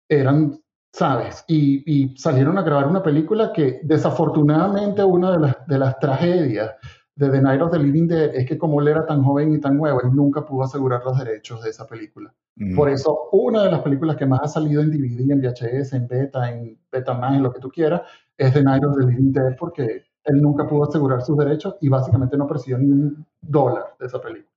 [0.09, 0.59] eran,
[0.95, 1.45] ¿sabes?
[1.49, 6.71] Y, y, salieron a grabar una película que desafortunadamente una de las, de las tragedias
[7.17, 9.59] de The Night of the Living Dead es que como él era tan joven y
[9.59, 12.33] tan nuevo, él nunca pudo asegurar los derechos de esa película.
[12.55, 12.77] Mm.
[12.77, 16.07] Por eso, una de las películas que más ha salido en DVD, en VHS, en
[16.07, 18.03] beta, en beta más, en lo que tú quieras,
[18.39, 21.89] es The Night of the Living Dead porque él nunca pudo asegurar sus derechos y
[21.89, 24.55] básicamente no percibió ni un dólar de esa película.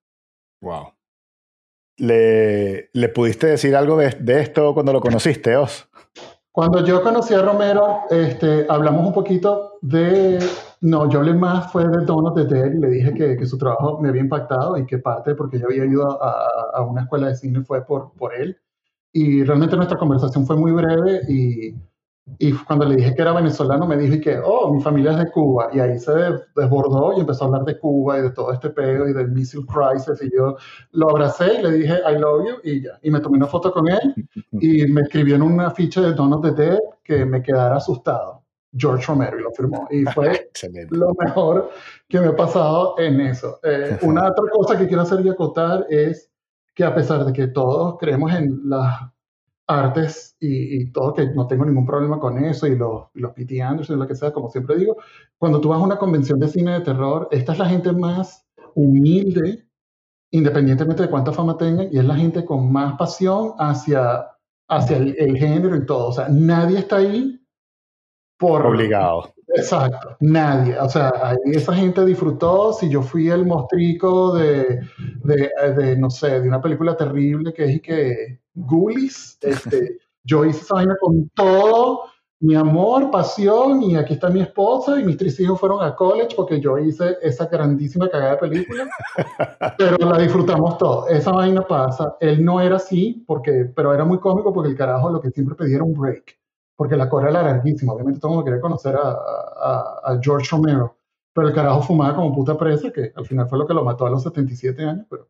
[0.61, 0.93] Wow.
[1.97, 5.89] ¿Le, ¿Le pudiste decir algo de, de, esto cuando lo conociste, Os?
[6.57, 10.39] Cuando yo conocí a Romero, este, hablamos un poquito de...
[10.81, 13.59] No, yo hablé más fue de Donald de Dead y le dije que, que, su
[13.59, 17.27] trabajo me había impactado y que parte porque yo había ido a, a una escuela
[17.27, 18.57] de cine fue por, por él.
[19.13, 21.75] Y realmente nuestra conversación fue muy breve y
[22.39, 25.17] y cuando le dije que era venezolano, me dijo y que, oh, mi familia es
[25.17, 25.69] de Cuba.
[25.73, 26.11] Y ahí se
[26.55, 29.65] desbordó y empezó a hablar de Cuba y de todo este pedo y del missile
[29.65, 30.21] crisis.
[30.21, 30.57] Y yo
[30.91, 32.99] lo abracé y le dije, I love you, y ya.
[33.01, 34.13] Y me tomé una foto con él
[34.51, 38.43] y me escribió en una ficha de Donald the Dead que me quedara asustado.
[38.75, 39.87] George Romero y lo firmó.
[39.89, 40.49] Y fue
[40.91, 41.71] lo mejor
[42.07, 43.59] que me ha pasado en eso.
[43.63, 46.29] Eh, una otra cosa que quiero hacer y acotar es
[46.75, 49.09] que a pesar de que todos creemos en las
[49.67, 53.61] artes y, todo, que no tengo ningún problema con eso, y los, los P.T.
[53.61, 54.97] Anderson, lo que sea, como siempre digo,
[55.37, 58.45] cuando tú vas a una convención de cine de terror, esta es la gente más
[58.75, 59.67] humilde,
[60.31, 64.27] independientemente de cuánta fama tengan, y es la gente con más pasión hacia,
[64.69, 66.07] hacia el, género y todo.
[66.07, 67.39] O sea, nadie está ahí
[68.37, 68.65] por...
[68.65, 69.33] Obligado.
[69.49, 70.77] Exacto, nadie.
[70.79, 72.73] O sea, esa gente disfrutó.
[72.73, 74.81] Si yo fui el mostrico de,
[75.23, 79.37] de, de, no sé, de una película terrible que es que Ghoulies.
[79.41, 82.03] Este, yo hice esa vaina con todo
[82.39, 86.35] mi amor, pasión, y aquí está mi esposa y mis tres hijos fueron a college
[86.35, 88.87] porque yo hice esa grandísima cagada de película,
[89.77, 91.07] pero la disfrutamos todo.
[91.07, 92.15] Esa vaina pasa.
[92.19, 95.55] Él no era así, porque, pero era muy cómico porque el carajo lo que siempre
[95.55, 96.37] pedía era un break,
[96.75, 97.93] porque la cora era larguísima.
[97.93, 100.95] Obviamente todo el mundo quería conocer a, a, a, George Romero,
[101.33, 104.05] pero el carajo fumaba como puta presa, que al final fue lo que lo mató
[104.05, 105.27] a los 77 años, pero,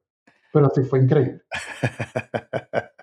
[0.52, 1.42] pero sí fue increíble.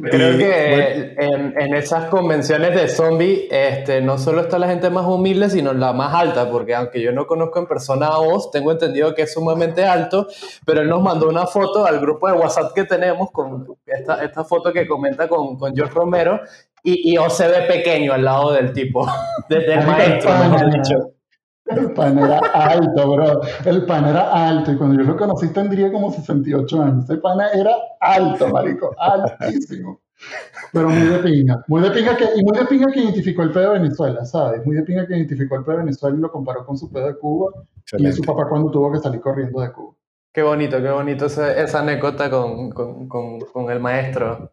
[0.00, 5.50] Creo que en, esas convenciones de zombie, este, no solo está la gente más humilde,
[5.50, 9.14] sino la más alta, porque aunque yo no conozco en persona a Oz, tengo entendido
[9.14, 10.28] que es sumamente alto,
[10.64, 14.44] pero él nos mandó una foto al grupo de WhatsApp que tenemos con esta, esta
[14.44, 16.40] foto que comenta con, con George Romero,
[16.82, 19.06] y, y Oz se ve pequeño al lado del tipo,
[19.48, 21.12] del maestro, mejor dicho.
[21.76, 23.40] El pan era alto, bro.
[23.64, 24.72] El pan era alto.
[24.72, 27.10] Y cuando yo lo conocí tendría como 68 años.
[27.10, 28.94] El pan era alto, marico.
[28.98, 30.00] Altísimo.
[30.72, 31.64] Pero muy de pinga.
[31.66, 34.64] Muy de pinga que, y muy de pinga que identificó el pedo de Venezuela, ¿sabes?
[34.64, 37.06] Muy de pinga que identificó el pedo de Venezuela y lo comparó con su pedo
[37.06, 37.52] de Cuba.
[37.98, 39.94] Y su papá cuando tuvo que salir corriendo de Cuba.
[40.32, 44.52] Qué bonito, qué bonito esa, esa anécdota con, con, con, con el maestro.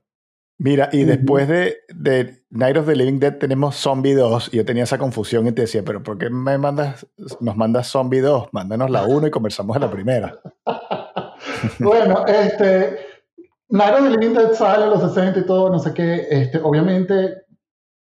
[0.61, 4.53] Mira, y después de, de, Night of the Living Dead tenemos Zombie 2.
[4.53, 7.07] Y yo tenía esa confusión y te decía, pero ¿por qué me mandas,
[7.39, 8.49] nos mandas Zombie 2?
[8.51, 10.37] Mándanos la 1 y conversamos en la primera.
[11.79, 12.99] bueno, este,
[13.69, 16.27] Night of the Living Dead sale a los 60 y todo, no sé qué.
[16.29, 17.43] Este, obviamente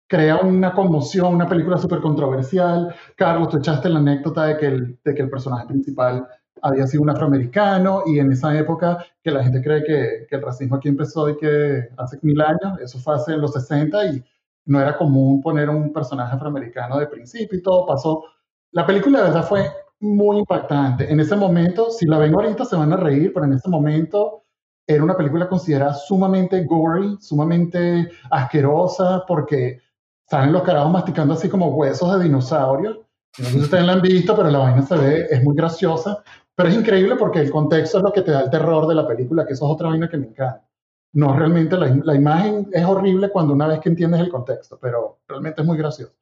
[0.07, 2.95] crea una conmoción, una película súper controversial.
[3.17, 6.29] Carlos, tú echaste la anécdota de que el, de que el personaje principal
[6.63, 10.43] había sido un afroamericano y en esa época que la gente cree que, que, el
[10.43, 14.25] racismo aquí empezó y que hace mil años, eso fue hace los 60 y
[14.67, 18.25] no era común poner un personaje afroamericano de principio y todo pasó.
[18.71, 19.71] La película de verdad fue
[20.01, 21.11] muy impactante.
[21.11, 24.43] En ese momento, si la ven ahorita se van a reír, pero en ese momento
[24.87, 29.81] era una película considerada sumamente gory, sumamente asquerosa, porque
[30.29, 33.07] salen los carajos masticando así como huesos de dinosaurio.
[33.39, 36.23] No sé si ustedes la han visto, pero la vaina se ve, es muy graciosa.
[36.55, 39.07] Pero es increíble porque el contexto es lo que te da el terror de la
[39.07, 40.67] película, que eso es otra vaina que me encanta.
[41.15, 45.21] No, realmente la, la imagen es horrible cuando una vez que entiendes el contexto, pero
[45.29, 46.15] realmente es muy gracioso.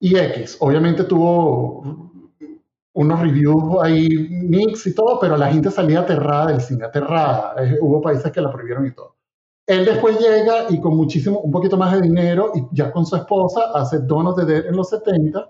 [0.00, 2.10] Y X, obviamente tuvo
[2.92, 7.54] unos reviews ahí mix y todo, pero la gente salía aterrada del cine, aterrada.
[7.80, 9.16] hubo países que la prohibieron y todo.
[9.66, 13.14] Él después llega y con muchísimo, un poquito más de dinero y ya con su
[13.14, 15.48] esposa hace of the Dead en los 70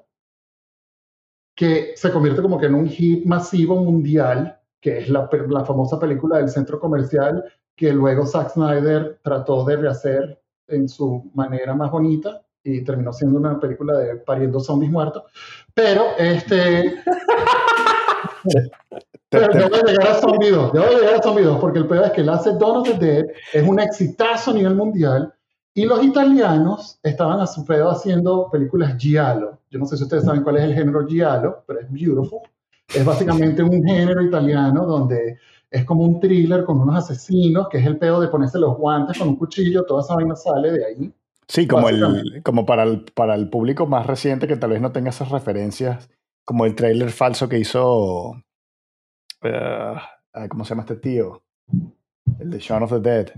[1.60, 6.00] que se convierte como que en un hit masivo mundial, que es la, la famosa
[6.00, 7.44] película del centro comercial
[7.76, 13.38] que luego Zack Snyder trató de rehacer en su manera más bonita y terminó siendo
[13.38, 15.24] una película de pariendo zombies muertos.
[15.74, 16.94] Pero este.
[19.28, 21.60] Pero yo voy a llegar a Zombie 2, yo voy a llegar a Zombie 2,
[21.60, 24.54] porque el peor es que el hace Dawn of the Dead es un exitazo a
[24.54, 25.34] nivel mundial
[25.80, 29.60] y los italianos estaban a su pedo haciendo películas giallo.
[29.70, 32.40] Yo no sé si ustedes saben cuál es el género giallo, pero es beautiful.
[32.86, 35.38] Es básicamente un género italiano donde
[35.70, 39.16] es como un thriller con unos asesinos, que es el pedo de ponerse los guantes
[39.16, 41.14] con un cuchillo, toda esa vaina sale de ahí.
[41.48, 44.92] Sí, como, el, como para, el, para el público más reciente que tal vez no
[44.92, 46.10] tenga esas referencias,
[46.44, 48.32] como el trailer falso que hizo.
[49.42, 51.42] Uh, ¿Cómo se llama este tío?
[52.38, 53.32] El de Shaun of the Dead.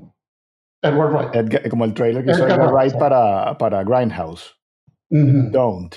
[0.82, 1.68] Edward Wright.
[1.70, 4.54] como el trailer que hizo Edward Wright para, para Grindhouse.
[5.08, 5.94] Don't.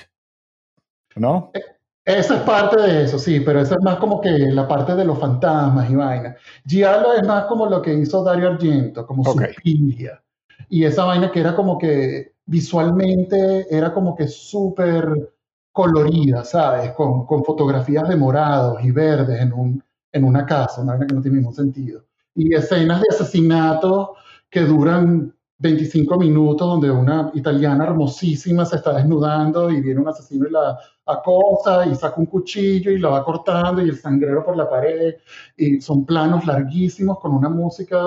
[1.15, 1.51] ¿No?
[1.53, 1.61] E,
[2.05, 5.05] esa es parte de eso, sí, pero esa es más como que la parte de
[5.05, 6.35] los fantasmas y vaina.
[6.65, 9.53] Giallo es más como lo que hizo Dario Argento, como okay.
[9.53, 10.21] Suspiria.
[10.69, 15.33] Y esa vaina que era como que visualmente era como que súper
[15.71, 16.91] colorida, ¿sabes?
[16.91, 21.15] Con, con, fotografías de morados y verdes en, un, en una casa, una vaina que
[21.15, 22.05] no tiene ningún sentido.
[22.35, 24.15] Y escenas de asesinato
[24.55, 30.47] que duran 25 minutos donde una italiana hermosísima se está desnudando y viene un asesino
[30.47, 34.55] y la acosa y saca un cuchillo y la va cortando y el sangrero por
[34.55, 35.15] la pared
[35.57, 37.99] y son planos larguísimos con una música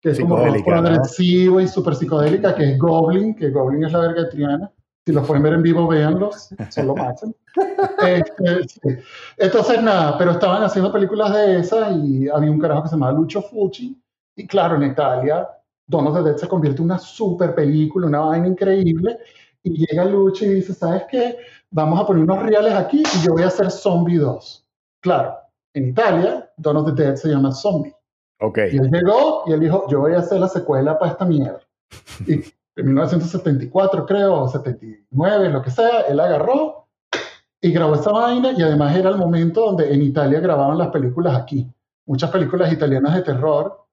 [0.00, 4.22] que es como progresivo y súper psicodélica que es Goblin, que Goblin es la verga
[4.22, 4.72] de Triana.
[5.04, 7.34] Si los pueden ver en vivo, véanlos, son lo máximo.
[8.06, 9.02] Este,
[9.36, 13.12] Entonces, nada, pero estaban haciendo películas de esas y había un carajo que se llamaba
[13.18, 14.00] Lucio Fucci
[14.38, 15.48] y claro, en Italia,
[15.88, 19.18] Dawn of the Dead se convierte en una super película, una vaina increíble.
[19.62, 21.38] Y llega Lucho y dice, ¿sabes qué?
[21.70, 24.66] Vamos a poner unos reales aquí y yo voy a hacer Zombie 2.
[25.00, 25.34] Claro,
[25.74, 27.94] en Italia, Dawn of the Dead se llama Zombie.
[28.40, 28.72] Okay.
[28.72, 31.60] Y él llegó y él dijo, yo voy a hacer la secuela para esta mierda.
[32.26, 36.86] Y en 1974, creo, o 79, lo que sea, él agarró
[37.60, 41.34] y grabó esa vaina y además era el momento donde en Italia grababan las películas
[41.36, 41.68] aquí.
[42.06, 43.87] Muchas películas italianas de terror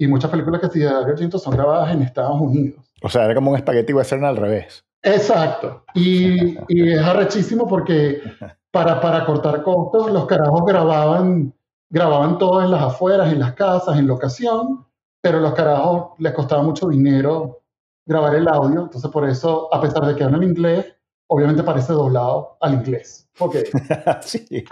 [0.00, 2.90] y muchas películas que se Argento son grabadas en Estados Unidos.
[3.02, 4.82] O sea, era como un espagueti western al revés.
[5.02, 5.84] Exacto.
[5.92, 8.22] Y, y es arrechísimo porque
[8.70, 11.52] para, para cortar costos, los carajos grababan,
[11.90, 14.86] grababan todo en las afueras, en las casas, en locación,
[15.20, 17.60] pero los carajos les costaba mucho dinero
[18.06, 18.84] grabar el audio.
[18.84, 20.86] Entonces, por eso, a pesar de que hablan inglés,
[21.30, 23.28] obviamente parece doblado al inglés.
[23.38, 23.62] Okay.
[24.20, 24.64] sí.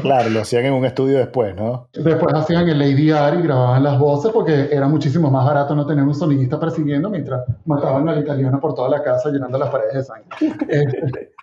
[0.00, 1.88] claro, lo hacían en un estudio después, ¿no?
[1.92, 6.02] Después hacían el ADR y grababan las voces porque era muchísimo más barato no tener
[6.04, 10.04] un sonidista persiguiendo mientras mataban al italiano por toda la casa llenando las paredes de
[10.04, 11.30] sangre.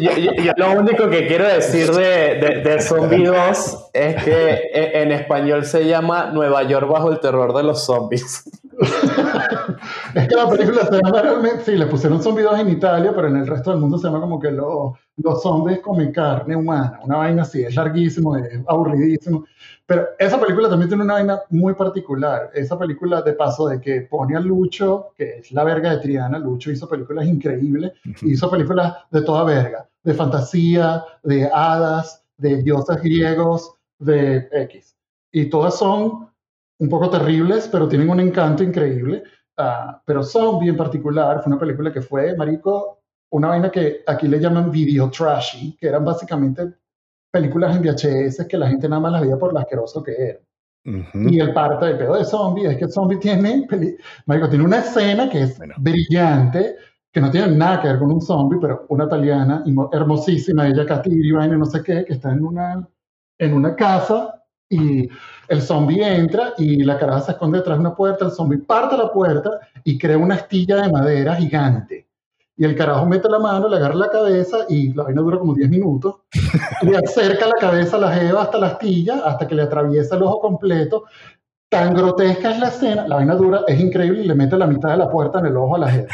[0.00, 5.12] yo, lo único que quiero decir de, de, de Zombie 2 es que e, en
[5.12, 8.44] español se llama Nueva York bajo el terror de los zombies.
[10.14, 13.28] es que la película se llama realmente, sí, le pusieron zombie 2 en Italia, pero
[13.28, 17.00] en el resto del mundo se llama como que los, los zombies comen carne humana,
[17.02, 19.44] una vaina así, es larguísimo, es aburridísimo.
[19.86, 22.50] Pero esa película también tiene una vaina muy particular.
[22.54, 26.38] Esa película, de paso, de que pone a Lucho, que es la verga de Triana,
[26.38, 27.92] Lucho hizo películas increíbles,
[28.22, 34.96] hizo películas de toda verga, de fantasía, de hadas, de dioses griegos, de X.
[35.32, 36.30] Y todas son
[36.78, 39.22] un poco terribles, pero tienen un encanto increíble.
[39.56, 43.00] Ah, pero Zombie en particular fue una película que fue, marico,
[43.36, 46.72] una vaina que aquí le llaman video trashy, que eran básicamente
[47.30, 50.40] películas en VHS que la gente nada más las veía por lo asqueroso que era.
[50.84, 53.66] Y el parte del pedo de Zombie es que Zombie tiene,
[54.26, 56.76] marico, tiene una escena que es brillante,
[57.12, 61.32] que no tiene nada que ver con un zombie, pero una italiana hermosísima, ella Katiri,
[61.32, 62.88] vaina, no sé qué, que está en una,
[63.38, 65.08] en una casa y
[65.48, 68.96] el zombie entra y la caraja se esconde detrás de una puerta, el zombie parte
[68.96, 72.05] la puerta y crea una astilla de madera gigante.
[72.58, 75.54] Y el carajo mete la mano, le agarra la cabeza y la vaina dura como
[75.54, 76.16] 10 minutos.
[76.82, 80.22] Le acerca la cabeza a la jeva hasta la astilla, hasta que le atraviesa el
[80.22, 81.04] ojo completo.
[81.68, 84.90] Tan grotesca es la escena, la vaina dura, es increíble y le mete la mitad
[84.90, 86.08] de la puerta en el ojo a la jeva.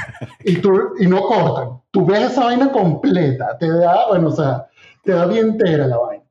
[0.45, 1.81] Y, tú, y no cortan.
[1.91, 4.67] Tú ves esa vaina completa, te da, bueno, o sea,
[5.05, 6.25] te da bien entera la vaina.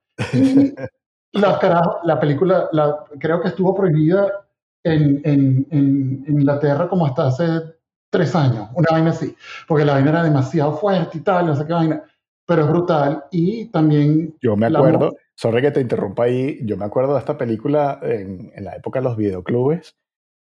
[1.33, 4.27] La, carajo, la película la, creo que estuvo prohibida
[4.83, 7.45] en, en, en, Inglaterra como hasta hace
[8.11, 9.35] tres años, una vaina así,
[9.67, 12.03] porque la vaina era demasiado fuerte y tal, no sé qué vaina,
[12.45, 14.35] pero es brutal y también...
[14.41, 18.51] Yo me acuerdo, sorry que te interrumpa ahí, yo me acuerdo de esta película en,
[18.53, 19.95] en la época de los videoclubes,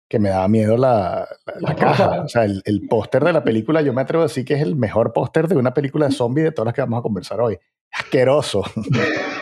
[0.09, 1.29] que me daba miedo la,
[1.61, 4.45] la, caja, o sea, el, el póster de la película, yo me atrevo a decir
[4.45, 6.99] que es el mejor póster de una película de zombie de todas las que vamos
[6.99, 7.57] a conversar hoy.
[7.93, 8.65] Asqueroso.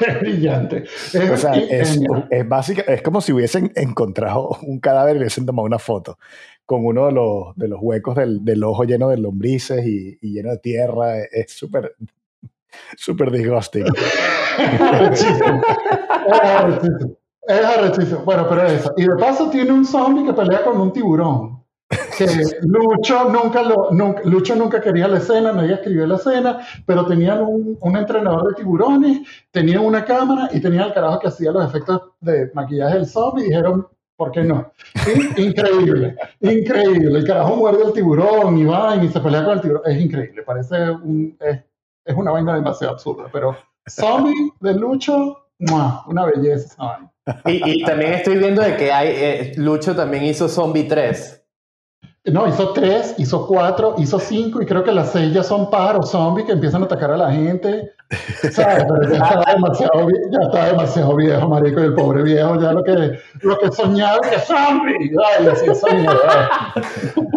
[0.01, 0.85] Es brillante.
[0.85, 1.99] Es, o sea, es,
[2.31, 6.19] es, básica, es como si hubiesen encontrado un cadáver y hubiesen tomado una foto
[6.69, 10.35] con uno de los, de los huecos del, del ojo lleno de lombrices y, y
[10.35, 11.17] lleno de tierra.
[11.19, 11.95] Es súper,
[12.95, 13.87] súper disgusting.
[17.49, 18.23] es arrechísimo.
[18.27, 18.93] Bueno, pero eso.
[18.99, 21.59] Y de paso tiene un zombie que pelea con un tiburón
[22.19, 22.27] que
[22.63, 27.41] Lucho nunca, lo, nunca, Lucho nunca quería la escena, nadie escribió la escena, pero tenían
[27.41, 31.67] un, un, entrenador de tiburones, tenían una cámara y tenían el carajo que hacía los
[31.67, 33.87] efectos de maquillaje del zombie y dijeron,
[34.19, 34.73] ¿por qué no?
[35.37, 37.19] increíble, increíble.
[37.21, 39.83] El carajo muerde el tiburón y va y se pelea con el tiburón.
[39.87, 41.61] Es increíble, parece un, es,
[42.05, 43.57] es una vaina demasiado absurda, pero
[43.89, 46.99] zombie de Lucho, una belleza
[47.47, 51.45] Y, y, también estoy viendo de que hay, eh, Lucho también hizo Zombie 3.
[52.33, 56.11] No, hizo tres, hizo cuatro, hizo cinco y creo que las seis ya son pájaros
[56.11, 57.93] zombies que empiezan a atacar a la gente.
[58.51, 58.85] ¿Sabes?
[58.89, 62.83] Pero ya estaba demasiado, ya estaba demasiado viejo, marico, y el pobre viejo ya lo
[62.83, 65.13] que, lo que soñaba que zombie.
[65.39, 65.67] Ay, así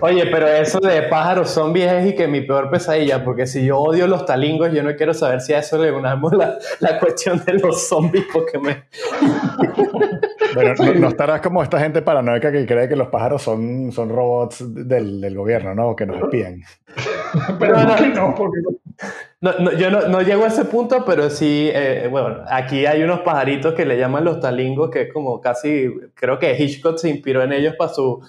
[0.00, 3.78] Oye, pero eso de pájaros zombies es y que mi peor pesadilla, porque si yo
[3.78, 7.42] odio los talingos, yo no quiero saber si a eso le unamos la, la cuestión
[7.44, 8.84] de los zombies, porque me...
[10.54, 14.25] Bueno, no, estarás como esta gente paranoica que cree que los pájaros son, son robots
[14.60, 15.96] del, del gobierno, ¿no?
[15.96, 16.62] Que nos espían.
[17.58, 18.60] pero no, no, porque
[19.40, 23.20] no, yo no, no, llego a ese punto, pero sí, eh, bueno, aquí hay unos
[23.20, 27.42] pajaritos que le llaman los talingos, que es como casi, creo que Hitchcock se inspiró
[27.42, 28.20] en ellos para su,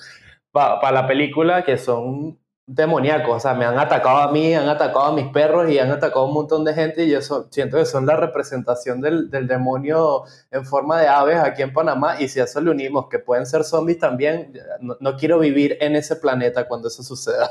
[0.52, 2.38] para la película, que son
[2.68, 5.90] demoníacos, o sea, me han atacado a mí, han atacado a mis perros y han
[5.90, 9.48] atacado a un montón de gente y yo siento que son la representación del, del,
[9.48, 13.20] demonio en forma de aves aquí en Panamá y si a eso le unimos que
[13.20, 14.52] pueden ser zombies también,
[14.82, 17.50] no, no quiero vivir en ese planeta cuando eso suceda.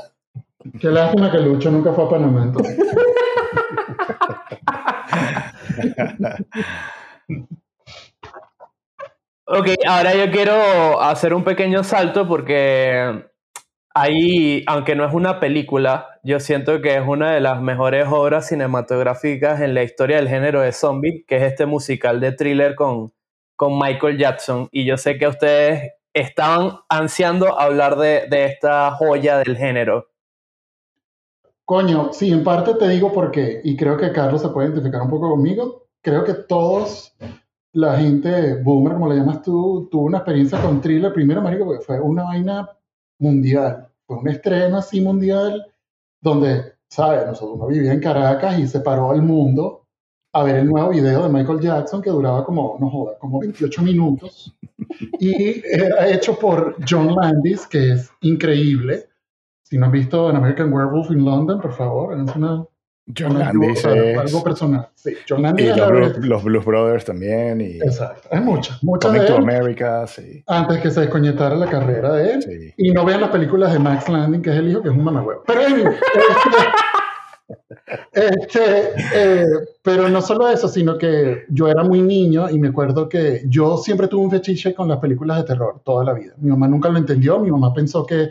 [0.79, 2.77] Qué lástima que Lucho nunca fue a Panamá entonces.
[9.45, 13.25] ok, ahora yo quiero hacer un pequeño salto porque
[14.01, 18.47] ahí, aunque no es una película, yo siento que es una de las mejores obras
[18.47, 23.11] cinematográficas en la historia del género de zombie, que es este musical de thriller con,
[23.55, 24.69] con Michael Jackson.
[24.71, 30.07] Y yo sé que ustedes estaban ansiando hablar de, de esta joya del género.
[31.65, 35.01] Coño, sí, en parte te digo por qué, y creo que Carlos se puede identificar
[35.01, 35.87] un poco conmigo.
[36.01, 37.13] Creo que todos,
[37.73, 41.83] la gente boomer, como le llamas tú, tuvo una experiencia con Thriller primero, marico, porque
[41.83, 42.69] fue una vaina
[43.19, 43.87] mundial.
[44.05, 45.65] Fue un estreno así mundial,
[46.21, 47.25] donde, ¿sabes?
[47.25, 49.85] Nosotros uno vivía en Caracas y se paró al mundo
[50.33, 53.81] a ver el nuevo video de Michael Jackson que duraba como, no joda, como 28
[53.81, 54.55] minutos.
[55.19, 55.63] Y
[56.07, 59.07] hecho por John Landis, que es increíble
[59.69, 62.65] si no has visto An American Werewolf in London, por favor, es una.
[63.15, 63.85] John es...
[63.85, 64.89] Algo personal.
[64.95, 67.61] Sí, John Landis y los, Blues, los, Blues Brothers también.
[67.61, 67.77] Y...
[67.77, 68.83] Exacto, hay muchas.
[68.83, 70.43] Muchas Coming to America, sí.
[70.47, 72.43] Antes que se desconectara la carrera de él.
[72.43, 72.73] Sí.
[72.77, 75.03] Y no vean las películas de Max Landing, que es el hijo, que es un
[75.03, 75.43] mamahuevo.
[75.47, 75.95] Pero anyway,
[78.11, 79.45] este, eh,
[79.81, 83.77] pero no solo eso, sino que yo era muy niño y me acuerdo que yo
[83.77, 86.33] siempre tuve un fetiche con las películas de terror toda la vida.
[86.37, 88.29] Mi mamá nunca lo entendió, mi mamá pensó que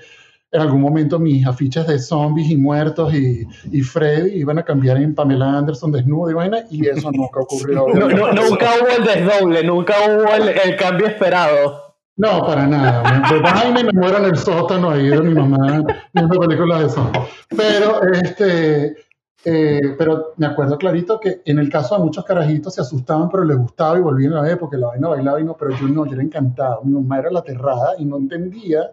[0.56, 4.96] en algún momento mis afiches de zombies y muertos y, y Freddy iban a cambiar
[4.96, 7.86] en Pamela Anderson desnudo y vaina, y eso nunca ocurrió.
[7.94, 11.94] no, no, nunca hubo el desdoble, nunca hubo el, el cambio esperado.
[12.16, 13.28] No, para nada.
[13.30, 15.84] De vaina me muero en el sótano ahí de mi mamá
[16.14, 17.12] viendo películas de eso.
[17.54, 18.96] Pero, este,
[19.44, 23.44] eh, pero me acuerdo clarito que en el caso de muchos carajitos se asustaban, pero
[23.44, 26.06] les gustaba y volvían a ver porque la vaina bailaba y no, pero yo no,
[26.06, 26.80] yo era encantado.
[26.84, 28.92] Mi mamá era la aterrada y no entendía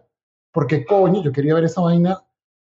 [0.54, 2.24] por qué coño yo quería ver esa vaina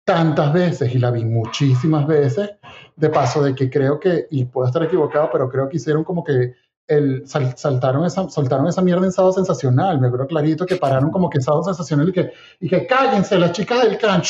[0.04, 2.50] tantas veces y la vi muchísimas veces.
[2.96, 6.22] De paso de que creo que, y puedo estar equivocado, pero creo que hicieron como
[6.22, 6.54] que
[6.86, 10.00] el, saltaron esa, soltaron esa mierda en Sábado Sensacional.
[10.00, 13.52] Me acuerdo clarito que pararon como que Sábado Sensacional y que, y que cállense las
[13.52, 14.22] chicas del can.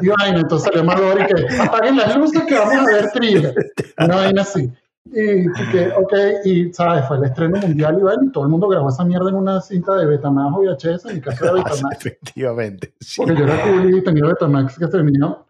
[0.00, 3.54] Y vaina, entonces salió Marlor y que apaguen las luces que vamos a ver thriller.
[3.98, 4.70] Una vaina así.
[5.10, 6.12] Y, que, ok,
[6.44, 9.36] y sabes, fue el estreno mundial y bueno, todo el mundo grabó esa mierda en
[9.36, 12.06] una cinta de Betamax o VHS en mi casa de Betamax.
[12.06, 12.94] Efectivamente.
[13.16, 14.98] Porque yo era cool y tenía Betamax que se,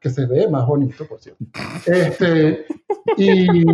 [0.01, 1.45] que se ve más bonito, por cierto.
[1.87, 2.67] Este,
[3.17, 3.65] y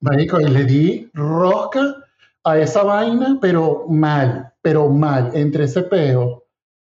[0.00, 1.96] Marico, y le di rosca
[2.44, 6.44] a esa vaina, pero mal, pero mal, entre ese peo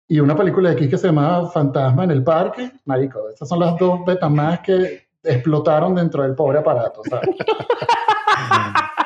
[0.08, 2.70] y una película de aquí que se llama Fantasma en el Parque.
[2.84, 4.00] Marico, esas son las dos
[4.30, 7.30] más que explotaron dentro del pobre aparato, ¿sabes?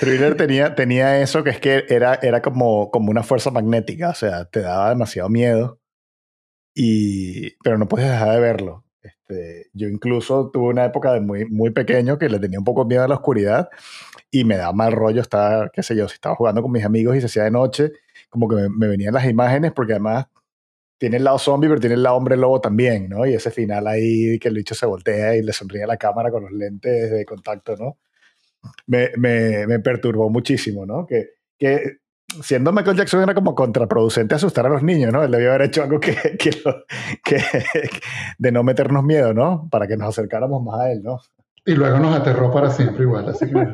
[0.00, 4.14] Thriller tenía, tenía eso que es que era, era como, como una fuerza magnética, o
[4.14, 5.78] sea, te daba demasiado miedo,
[6.74, 8.84] y, pero no puedes dejar de verlo.
[9.02, 12.84] Este, yo incluso tuve una época de muy, muy pequeño que le tenía un poco
[12.84, 13.68] miedo a la oscuridad
[14.30, 17.16] y me daba mal rollo estar, qué sé yo, si estaba jugando con mis amigos
[17.16, 17.92] y se hacía de noche,
[18.30, 20.26] como que me, venían las imágenes porque además
[21.04, 23.26] tiene el lado zombie, pero tiene el lado hombre lobo también, ¿no?
[23.26, 26.30] Y ese final ahí que el bicho se voltea y le sonríe a la cámara
[26.30, 27.98] con los lentes de contacto, ¿no?
[28.86, 31.04] Me, me, me perturbó muchísimo, ¿no?
[31.06, 31.98] Que, que
[32.42, 35.22] siendo Michael Jackson era como contraproducente asustar a los niños, ¿no?
[35.22, 37.42] Él debió haber hecho algo que, que,
[38.38, 39.68] de no meternos miedo, ¿no?
[39.70, 41.20] Para que nos acercáramos más a él, ¿no?
[41.66, 43.52] Y luego nos aterró para siempre igual, así que...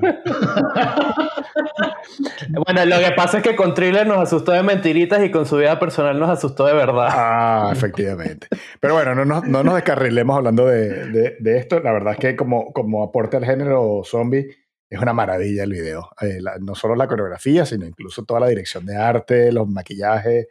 [2.64, 5.57] bueno, lo que pasa es que con Thriller nos asustó de mentiritas y con su
[5.57, 7.09] vida personal nos asustó de verdad.
[7.11, 8.47] Ah, efectivamente.
[8.78, 11.80] Pero bueno, no, no, no nos descarrilemos hablando de, de, de, esto.
[11.80, 14.57] La verdad es que como, como aporte al género zombie,
[14.88, 16.11] es una maravilla el video.
[16.20, 20.47] Eh, no solo la coreografía, sino incluso toda la dirección de arte, los maquillajes.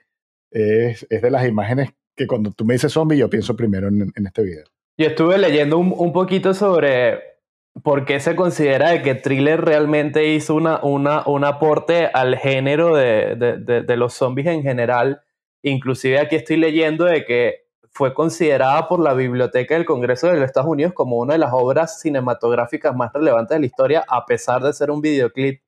[0.52, 4.12] Es, es de las imágenes que cuando tú me dices zombie, yo pienso primero en,
[4.14, 4.66] en este video.
[4.98, 7.29] Yo estuve leyendo un, un, poquito sobre
[7.84, 12.96] por qué se considera de que Thriller realmente hizo una, una, un aporte al género
[12.96, 15.22] de, de, de los zombies en general.
[15.62, 20.46] Inclusive aquí estoy leyendo de que fue considerada por la Biblioteca del Congreso de los
[20.46, 24.62] Estados Unidos como una de las obras cinematográficas más relevantes de la historia, a pesar
[24.62, 25.62] de ser un videoclip.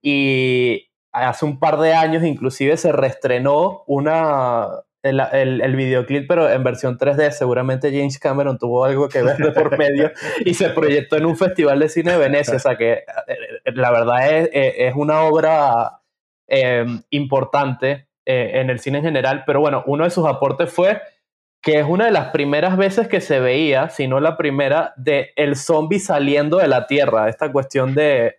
[0.00, 4.68] Y hace un par de años inclusive se reestrenó una,
[5.02, 5.20] el,
[5.60, 7.30] el, videoclip, pero en versión 3D.
[7.30, 10.10] Seguramente James Cameron tuvo algo que ver de por medio
[10.44, 12.56] y se proyectó en un festival de cine de Venecia.
[12.56, 16.00] O sea que eh, la verdad es, es una obra
[16.48, 19.44] eh, importante eh, en el cine en general.
[19.46, 21.00] Pero bueno, uno de sus aportes fue
[21.62, 25.32] que es una de las primeras veces que se veía, si no la primera, de
[25.36, 28.36] el zombie saliendo de la tierra, esta cuestión de,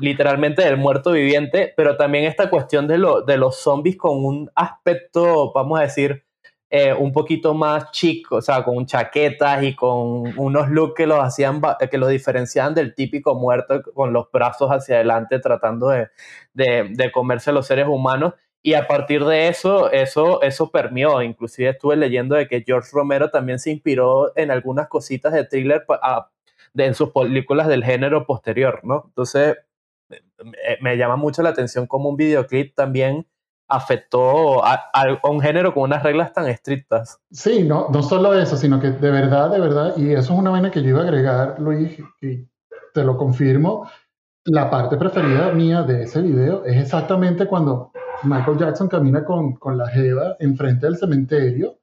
[0.00, 4.50] literalmente del muerto viviente, pero también esta cuestión de, lo, de los zombies con un
[4.54, 6.24] aspecto, vamos a decir,
[6.72, 11.18] eh, un poquito más chico, o sea, con chaquetas y con unos looks que los
[11.18, 11.60] hacían,
[11.90, 16.08] que los diferenciaban del típico muerto con los brazos hacia adelante tratando de,
[16.54, 18.34] de comerse a los seres humanos.
[18.62, 21.22] Y a partir de eso, eso, eso permeó.
[21.22, 25.84] Inclusive estuve leyendo de que George Romero también se inspiró en algunas cositas de thriller
[26.74, 29.04] de, en sus películas del género posterior, ¿no?
[29.06, 29.56] Entonces,
[30.80, 33.26] me, llama mucho la atención cómo un videoclip también
[33.68, 34.90] afectó a,
[35.22, 37.20] un género con unas reglas tan estrictas.
[37.30, 40.50] Sí, no, no solo eso, sino que de verdad, de verdad, y eso es una
[40.50, 42.48] vaina que yo iba a agregar, Luis, y
[42.92, 43.88] te lo confirmo,
[44.44, 47.92] la parte preferida mía de ese video es exactamente cuando
[48.24, 51.78] Michael Jackson camina con, con la Jeva enfrente del cementerio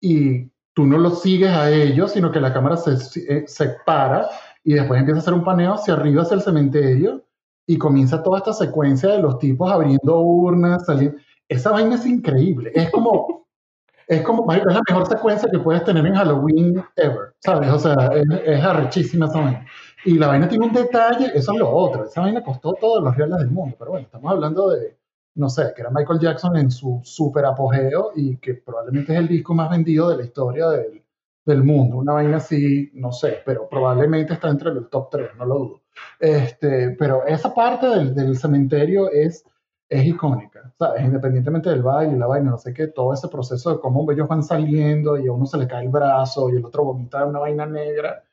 [0.00, 2.94] y tú no lo sigues a ellos, sino que la cámara se,
[3.28, 4.28] eh, se para
[4.64, 7.24] y después empieza a hacer un paneo hacia arriba, hacia el cementerio
[7.68, 11.18] y comienza toda esta secuencia de los tipos abriendo urnas, saliendo.
[11.46, 12.72] Esa vaina es increíble.
[12.74, 13.46] Es como,
[14.08, 17.70] es como, es la mejor secuencia que puedes tener en Halloween ever, ¿sabes?
[17.70, 19.66] O sea, es, es arrechísima esa vaina.
[20.06, 22.04] Y la vaina tiene un detalle, eso es lo otro.
[22.04, 24.96] Esa vaina costó todos los reales del mundo, pero bueno, estamos hablando de,
[25.34, 29.28] no sé, que era Michael Jackson en su super apogeo y que probablemente es el
[29.28, 31.04] disco más vendido de la historia del,
[31.44, 31.98] del mundo.
[31.98, 35.80] Una vaina así, no sé, pero probablemente está entre el top 3, no lo dudo.
[36.18, 39.44] Este, pero esa parte del, del cementerio es,
[39.88, 41.04] es icónica, ¿sabes?
[41.04, 44.42] Independientemente del baile la vaina, no sé qué, todo ese proceso de cómo ellos van
[44.42, 47.66] saliendo y a uno se le cae el brazo y el otro vomita una vaina
[47.66, 48.24] negra.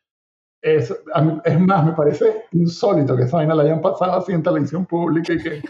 [0.61, 0.91] Es,
[1.43, 5.33] es, más, me parece insólito que esa vaina la hayan pasado así en televisión pública
[5.33, 5.61] y que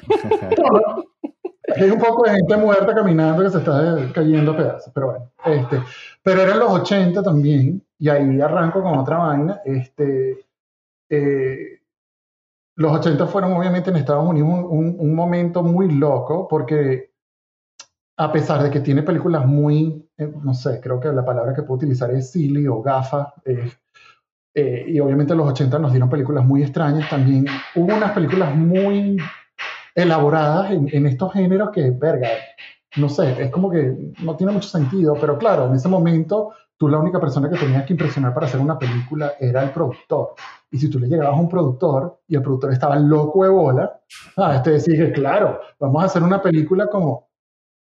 [1.76, 5.32] Hay un poco de gente muerta caminando que se está cayendo a pedazos, pero bueno.
[5.46, 5.82] Este,
[6.24, 9.62] pero eran los 80 también, y ahí arranco con otra vaina.
[9.66, 10.46] Este,
[11.10, 11.80] eh,
[12.76, 17.12] los 80 fueron obviamente en Estados Unidos un, un, momento muy loco, porque
[18.18, 21.64] a pesar de que tiene películas muy, eh, no sé, creo que la palabra que
[21.64, 23.72] puedo utilizar es silly o gafa, eh,
[24.54, 27.46] eh, y obviamente los 80 nos dieron películas muy extrañas también.
[27.76, 29.18] Hubo unas películas muy
[29.94, 32.30] elaboradas en, estos géneros que, verga,
[32.96, 36.88] no sé, es como que no tiene mucho sentido, pero claro, en ese momento tú
[36.88, 40.36] la única persona que tenías que impresionar para hacer una película era el productor.
[40.76, 44.02] Y si tú le llegabas a un productor y el productor estaba loco de bola,
[44.36, 47.30] ah, este decía, claro, vamos a hacer una película como,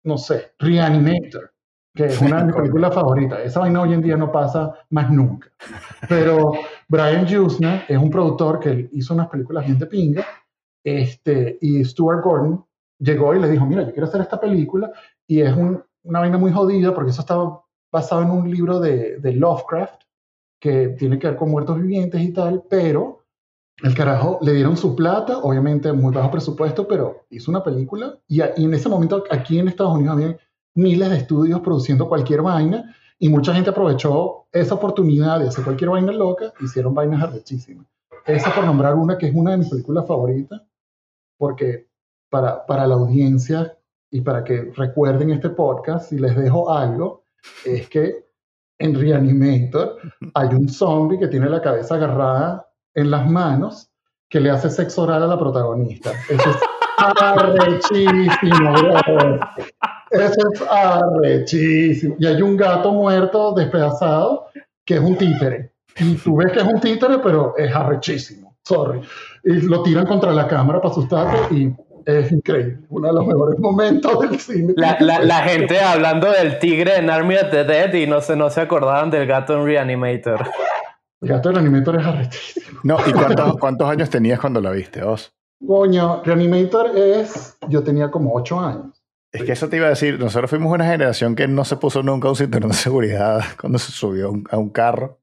[0.04, 1.52] no sé, Reanimator
[1.94, 3.40] que es una de mis películas favoritas.
[3.40, 5.48] Esa vaina hoy en día no pasa más nunca.
[6.08, 6.52] Pero
[6.88, 10.24] Brian Jusner es un productor que hizo unas películas bien de pinga,
[10.82, 12.64] este, y Stuart Gordon
[12.98, 14.90] llegó y le dijo, mira, yo quiero hacer esta película,
[15.26, 17.62] y es una vaina muy jodida porque eso estaba
[17.92, 20.07] basado en un libro de, de Lovecraft,
[20.60, 23.24] que tiene que ver con muertos vivientes y tal, pero
[23.82, 28.40] el carajo le dieron su plata, obviamente muy bajo presupuesto, pero hizo una película y,
[28.40, 30.38] en ese momento aquí en Estados Unidos había
[30.74, 35.90] miles de estudios produciendo cualquier vaina y mucha gente aprovechó esa oportunidad de hacer cualquier
[35.90, 37.86] vaina loca, hicieron vainas arrechísimas.
[38.26, 40.60] Esa por nombrar una que es una de mis películas favoritas,
[41.36, 41.88] porque
[42.28, 43.76] para, para la audiencia
[44.10, 47.24] y para que recuerden este podcast, si les dejo algo,
[47.64, 48.27] es que
[48.78, 49.98] en Reanimator
[50.34, 53.90] hay un zombie que tiene la cabeza agarrada en las manos
[54.28, 56.12] que le hace sexo oral a la protagonista.
[56.28, 56.56] Eso es
[56.98, 59.40] arrechísimo, bro.
[60.10, 62.16] Eso es arrechísimo.
[62.18, 64.46] Y hay un gato muerto, despedazado,
[64.84, 65.72] que es un títere.
[65.98, 68.56] Y tú ves que es un títere, pero es arrechísimo.
[68.62, 69.00] Sorry.
[69.44, 71.74] Y lo tiran contra la cámara para asustarte y
[72.04, 72.80] es increíble.
[72.88, 74.74] Uno de los mejores momentos del cine.
[74.76, 78.60] La, gente hablando del tigre en Army of the Dead y no se, no se
[78.60, 80.48] acordaban del gato en Reanimator.
[81.20, 82.80] El gato en Reanimator es arrechísimo.
[82.84, 85.32] No, ¿y cuántos, cuántos años tenías cuando la viste, vos?
[85.66, 87.58] Coño, Reanimator es.
[87.68, 88.98] Yo tenía como ocho años.
[89.32, 92.02] Es que eso te iba a decir, nosotros fuimos una generación que no se puso
[92.02, 95.20] nunca un cinturón de seguridad cuando se subió a un carro.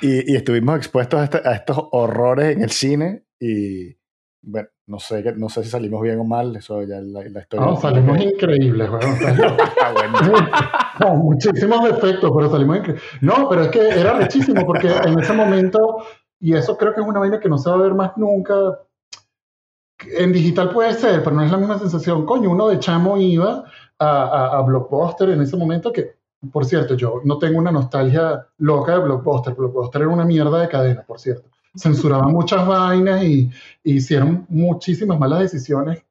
[0.00, 3.96] Y, estuvimos expuestos este, a, estos horrores en el cine y
[4.42, 7.64] bueno, no sé, no sé si salimos bien o mal, eso ya la, la historia.
[7.64, 8.90] No, salimos increíbles,
[11.00, 13.04] no, muchísimos defectos, pero salimos increíbles.
[13.20, 15.98] No, pero es que era rechísimo porque en ese momento,
[16.40, 18.80] y eso creo que es una vaina que no se va a ver más nunca,
[20.18, 22.26] en digital puede ser, pero no es la misma sensación.
[22.26, 23.62] Coño, uno de chamo iba
[23.96, 26.16] a, a, Blockbuster en ese momento que,
[26.50, 29.54] por cierto, yo no tengo una nostalgia loca de Blockbuster.
[29.54, 31.48] Blockbuster era una mierda de cadena, por cierto.
[31.74, 33.50] Censuraban muchas vainas y,
[33.82, 36.04] hicieron muchísimas malas decisiones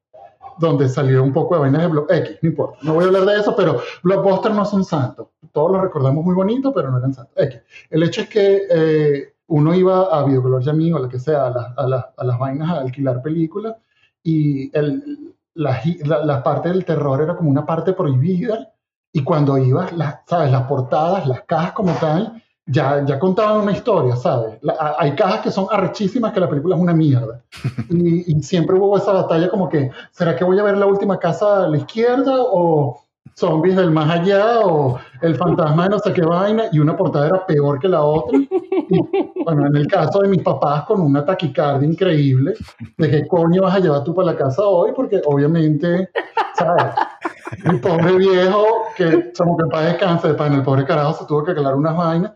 [0.58, 2.78] donde salió un poco de vainas de Block X, no importa.
[2.82, 5.28] No voy a hablar de eso, pero Blockbuster no son santos.
[5.52, 7.32] Todos los recordamos muy bonito, pero no eran santos.
[7.36, 7.62] X.
[7.88, 11.74] El hecho es que eh, uno iba a Videocolor Yamí o lo que sea, a,
[11.76, 13.76] a, a, las vainas a alquilar películas
[14.22, 15.80] y el, la,
[16.24, 18.72] la, parte del terror era como una parte prohibida
[19.12, 20.52] y cuando ibas, las, ¿sabes?
[20.52, 24.58] Las portadas, las cajas como tal, ya, ya contaban una historia, ¿sabes?
[24.98, 27.42] hay cajas que son arrechísimas que la película es una mierda.
[27.90, 31.18] Y, y, siempre hubo esa batalla como que, ¿será que voy a ver la última
[31.18, 33.02] casa a la izquierda o
[33.34, 37.26] zombies del más allá o el fantasma de no sé qué vaina y una portada
[37.26, 38.38] era peor que la otra.
[39.44, 42.54] bueno, en el caso de mis papás con una taquicardia increíble,
[42.98, 46.10] de qué coño vas a llevar tú para la casa hoy, porque obviamente,
[46.54, 46.84] ¿sabes?
[47.64, 48.64] Mi pobre viejo,
[48.96, 52.32] que como que para descanse, para el pobre carajo se tuvo que calar unas vainas.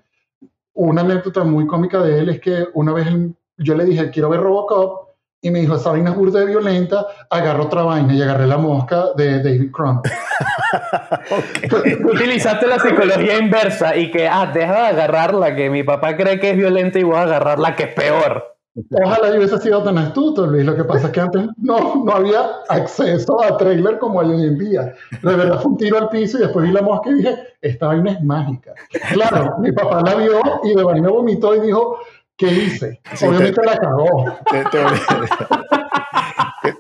[0.75, 3.07] Una anécdota muy cómica de él es que una vez
[3.57, 5.05] yo le dije, quiero ver Robocop,
[5.45, 8.57] y me dijo, esa vaina es burda de violenta, agarro otra vaina y agarré la
[8.57, 10.15] mosca de David Cronenberg.
[12.15, 16.41] Utilizaste la psicología inversa y que, ah, deja de agarrar la que mi papá cree
[16.41, 18.54] que es violenta y voy a agarrar la que es peor.
[19.05, 20.65] Ojalá yo hubiese sido tan astuto, Luis.
[20.65, 24.45] Lo que pasa es que antes no, no había acceso a trailer como hay hoy
[24.45, 24.95] en día.
[25.23, 27.87] De verdad fue un tiro al piso y después vi la mosca y dije, esta
[27.87, 28.75] vaina es mágica.
[29.13, 31.99] Claro, mi papá la vio y de vaina vomitó y dijo,
[32.37, 33.01] ¿Qué hice?
[33.23, 34.37] Obviamente la cagó.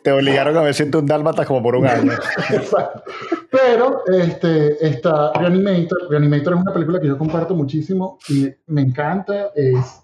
[0.02, 2.12] Te, obligaron a ver siento un dálmata como por un año.
[2.50, 3.04] Exacto.
[3.50, 9.52] Pero este, esta Reanimator, Reanimator es una película que yo comparto muchísimo y me encanta.
[9.54, 10.03] Es,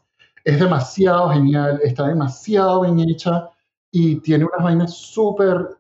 [0.51, 3.49] es demasiado genial, está demasiado bien hecha
[3.93, 5.79] y tiene unas vainas súper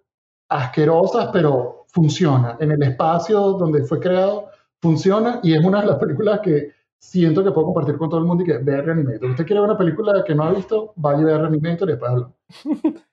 [0.48, 2.56] asquerosas, pero funciona.
[2.60, 4.48] En el espacio donde fue creado,
[4.80, 8.26] funciona y es una de las películas que siento que puedo compartir con todo el
[8.26, 9.30] mundo y que vea Reanimator.
[9.30, 12.10] Usted quiere ver una película que no ha visto, vaya a ver Reanimator y después
[12.10, 12.34] hablamos.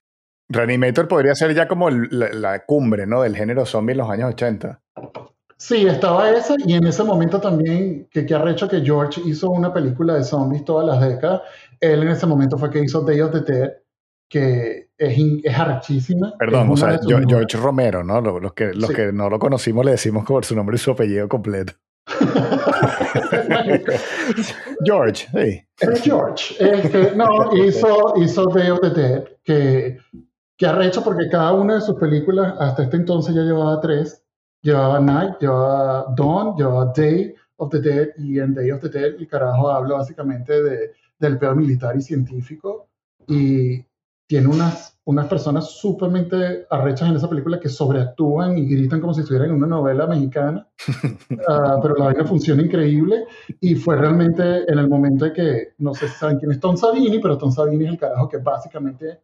[0.50, 3.24] Reanimator podría ser ya como la, la cumbre, ¿no?
[3.24, 4.82] Del género zombie en los años 80.
[5.58, 9.74] Sí, estaba esa y en ese momento también, que, que arrecho que George hizo una
[9.74, 11.42] película de zombies todas las décadas.
[11.80, 13.72] Él en ese momento fue que hizo Day of the Dead,
[14.30, 16.34] que es, es arrechísima.
[16.38, 17.00] Perdón, es o sea.
[17.28, 18.22] George Romero, ¿no?
[18.22, 18.94] Los, los que, los Sí.
[18.94, 21.74] que no lo conocimos le decimos por su nombre y su apellido completo.
[24.86, 25.64] George, sí.
[25.80, 26.56] Es George.
[26.60, 29.98] Este, no, hizo, hizo Day of the Dead, que,
[30.56, 34.24] que arrecho porque cada una de sus películas, hasta este entonces ya llevaba tres.
[34.62, 39.16] Llevaba Night, llevaba Dawn, llevaba Day of the Dead, y en Day of the Dead
[39.18, 42.88] el carajo habla básicamente de, del peor militar y científico.
[43.28, 43.86] Y
[44.28, 49.22] tiene unas, unas personas sumamente arrechas en esa película que sobreactúan y gritan como si
[49.22, 50.68] estuvieran en una novela mexicana.
[51.50, 53.26] Ah, pero la vaina funciona increíble
[53.62, 56.76] y fue realmente en el momento de que, no sé si saben quién es Tom
[56.76, 59.22] Savini, pero Tom Savini es el carajo que básicamente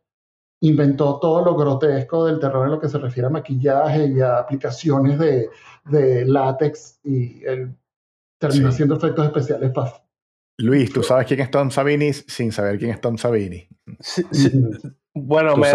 [0.68, 4.38] inventó todo lo grotesco del terror en lo que se refiere a maquillaje y a
[4.40, 5.50] aplicaciones de,
[5.86, 7.76] de látex y él
[8.40, 8.74] terminó Sí.
[8.76, 9.92] haciendo efectos especiales para...
[10.60, 13.68] Luis, ¿tú sabes quién es Tom Savini sin saber quién es Tom Savini?
[14.00, 14.52] Sí, sí.
[15.14, 15.68] Bueno, me-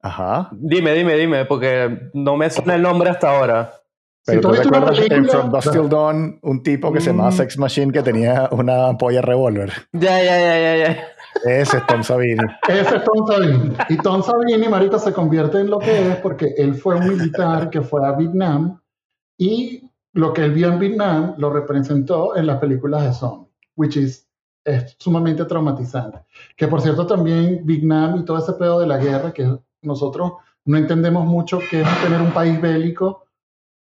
[0.00, 0.48] Ajá.
[0.52, 3.72] dime, dime, dime, porque no me suena el nombre hasta ahora.
[4.26, 7.10] Pero tú tú una recuerdas en película- From Dusk Till Dawn un tipo que se
[7.10, 7.34] llamaba Mm.
[7.34, 9.72] Sex Machine que tenía una polla revólver.
[9.92, 10.98] Ya, ya, ya, ya, ya.
[11.44, 12.42] Ese es Tom Savini.
[12.68, 13.76] Ese es Tom Savini.
[13.90, 17.70] Y Tom Savini, marico, se convierte en lo que es porque él fue un militar
[17.70, 18.80] que fue a Vietnam
[19.38, 19.82] y
[20.14, 24.26] lo que él vio en Vietnam lo representó en las películas de zombie, which is,
[24.64, 26.20] es sumamente traumatizante.
[26.56, 29.46] Que por cierto también Vietnam y todo ese pedo de la guerra, que
[29.82, 30.32] nosotros
[30.64, 33.25] no entendemos mucho qué es tener un país bélico,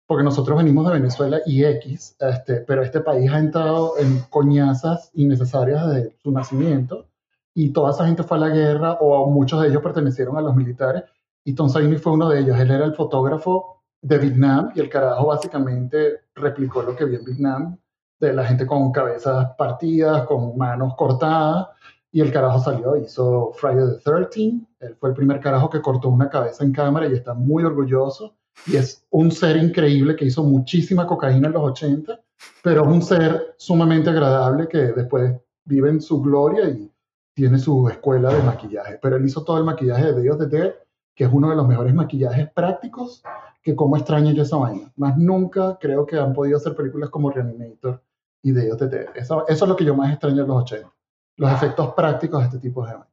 [0.06, 5.10] porque nosotros venimos de Venezuela y X, este, pero este país ha entrado en coñazas
[5.14, 7.08] innecesarias desde su nacimiento
[7.54, 10.56] y toda esa gente fue a la guerra o muchos de ellos pertenecieron a los
[10.56, 11.04] militares
[11.46, 12.60] y Tom Savini fue uno de ellos.
[12.60, 17.26] Él era el fotógrafo de Vietnam y el carajo básicamente replicó lo que vio en
[17.26, 17.78] Vietnam
[18.20, 21.68] de la gente con cabezas partidas, con manos cortadas
[22.12, 26.10] y el carajo salió, hizo Friday the 13 él fue el primer carajo que cortó
[26.10, 28.36] una cabeza en cámara y está muy orgulloso
[28.66, 32.20] y es un ser increíble que hizo muchísima cocaína en los 80,
[32.62, 35.36] pero es un ser sumamente agradable que después
[35.66, 36.92] vive en su gloria y
[37.34, 40.74] tiene su escuela de maquillaje, pero él hizo todo el maquillaje de of the Dead,
[41.16, 43.24] que es uno de los mejores maquillajes prácticos,
[43.62, 44.92] que como extraño yo esa vaina.
[44.98, 48.02] Más nunca creo que han podido hacer películas como Reanimator
[48.44, 49.08] y Day of the Dead.
[49.16, 50.92] Eso, eso es lo que yo más extraño en los 80.
[51.38, 53.13] Los efectos prácticos de este tipo de vaina.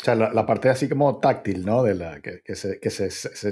[0.00, 1.82] O sea, la, parte así como táctil, ¿no?
[1.82, 3.08] De la, que, se, que, se,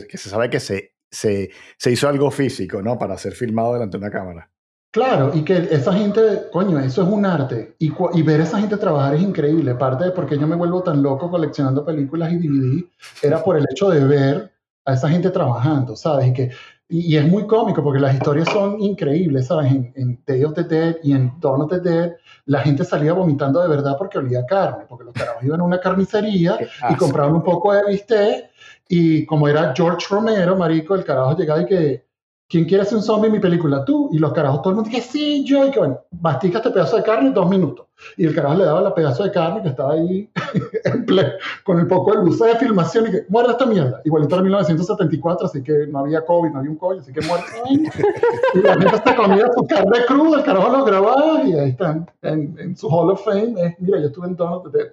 [0.06, 1.50] que se sabe que se,
[1.90, 2.98] hizo algo físico, ¿no?
[2.98, 4.50] Para ser filmado delante de una cámara.
[4.92, 6.20] Claro, y que esa gente,
[6.52, 7.74] coño, eso es un arte.
[7.78, 9.74] Y, y ver a esa gente trabajar es increíble.
[9.74, 12.84] Parte de por qué yo me vuelvo tan loco coleccionando películas y DVD
[13.22, 14.52] era por el hecho de ver
[14.86, 16.28] a esa gente trabajando, ¿sabes?
[16.28, 16.50] Y, que,
[16.88, 19.72] y, y es muy cómico porque las historias son increíbles, ¿sabes?
[19.72, 22.12] En, en Day of the Dead y en Dawn of the Dead,
[22.46, 25.80] la gente salía vomitando de verdad porque olía carne, porque los carajos iban a una
[25.80, 26.58] carnicería
[26.88, 28.50] y compraban un poco de bistec
[28.88, 32.05] y como era George Romero, marico, el carajo llegaba y que
[32.48, 33.84] ¿quién quiere hacer un zombie en mi película?
[33.84, 34.08] Tú.
[34.12, 36.96] Y los carajos, todo el mundo que sí, yo, y que bueno, mastica este pedazo
[36.96, 37.86] de carne dos minutos.
[38.18, 40.28] Y el carajo le daba la pedazo de carne que estaba ahí
[40.84, 41.32] en ple-
[41.64, 44.02] con el poco de luz de filmación y que muerda esta mierda.
[44.04, 47.46] Igualito era 1974, así que no había COVID, no había un COVID, así que muerda.
[47.70, 52.10] y la gente se comía su carne cruda, el carajo lo grababa y ahí están
[52.22, 53.54] en, en su Hall of Fame.
[53.64, 54.92] Es, mira, yo estuve en the Dead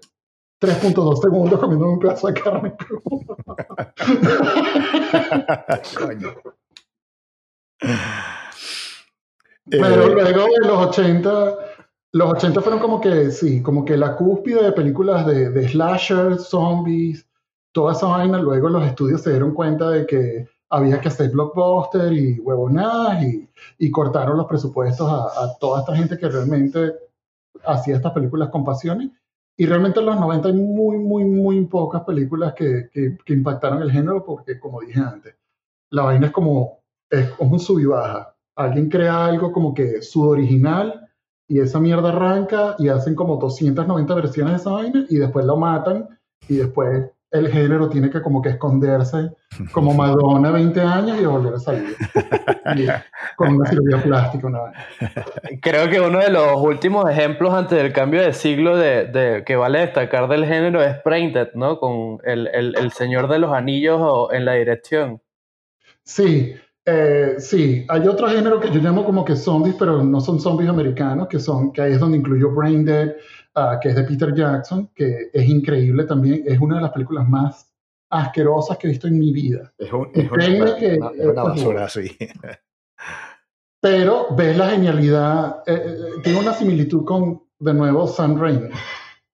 [0.61, 3.35] 3.2 segundos comiendo un pedazo de carne cruda.
[5.97, 6.29] Coño.
[9.65, 11.55] Pero Eh, luego de los 80,
[12.13, 16.47] los 80 fueron como que, sí, como que la cúspide de películas de, de slashers,
[16.49, 17.27] zombies,
[17.71, 18.39] toda esa vaina.
[18.39, 23.49] Luego los estudios se dieron cuenta de que había que hacer blockbuster y huevonadas y,
[23.77, 26.93] y cortaron los presupuestos a, a toda esta gente que realmente
[27.65, 29.11] hacía estas películas con pasiones.
[29.55, 33.81] Y realmente en los 90 hay muy, muy, muy pocas películas que, que, que impactaron
[33.83, 35.35] el género porque, como dije antes,
[35.91, 38.35] la vaina es como, es como un sub y baja.
[38.55, 41.07] Alguien crea algo como que su original
[41.47, 45.57] y esa mierda arranca y hacen como 290 versiones de esa vaina y después lo
[45.57, 46.07] matan
[46.47, 49.31] y después el género tiene que como que esconderse
[49.71, 51.95] como Madonna 20 años y volver a salir.
[52.77, 52.87] Y
[53.35, 54.85] con una cirugía plástica, una vaina.
[55.61, 59.57] Creo que uno de los últimos ejemplos antes del cambio de siglo de, de- que
[59.57, 61.77] vale destacar del género es Painted, ¿no?
[61.77, 65.21] Con el, el- el Señor de los Anillos o- en la dirección.
[66.03, 70.39] Sí, Eh, sí, hay otro género que yo llamo como que zombies, pero no son
[70.39, 73.15] zombies americanos, que son, que ahí es donde incluyó Brain Dead,
[73.55, 77.27] ah, que es de Peter Jackson, que es increíble también, es una de las películas
[77.27, 77.71] más
[78.09, 79.73] asquerosas que he visto en mi vida.
[79.77, 82.15] Es, una, basura, sí.
[83.81, 88.69] Pero ves la genialidad, eh, eh, tiene una similitud con, de nuevo, Sam Raimi.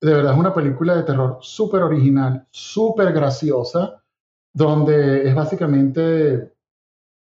[0.02, 4.02] De verdad es una película de terror súper original, súper graciosa,
[4.54, 6.54] donde es básicamente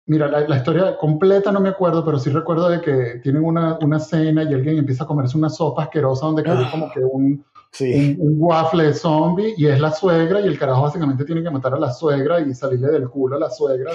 [0.05, 3.99] Mira, la, historia completa no me acuerdo, pero sí recuerdo de que tienen una, una
[3.99, 7.45] cena y alguien empieza a comerse una sopa asquerosa donde cae como que un,
[7.79, 11.79] un, waffle zombie y es la suegra y el carajo básicamente tiene que matar a
[11.79, 13.91] la suegra y salirle del culo a la suegra.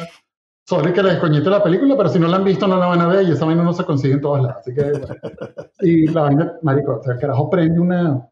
[0.66, 3.02] Sorry que les descoñete la película, pero si no la han visto no la van
[3.02, 4.59] a ver y esa vaina no se consigue en todas lados.
[4.61, 4.92] Así que,
[5.80, 8.26] y la vaina, marico, o sea, el carajo prende una,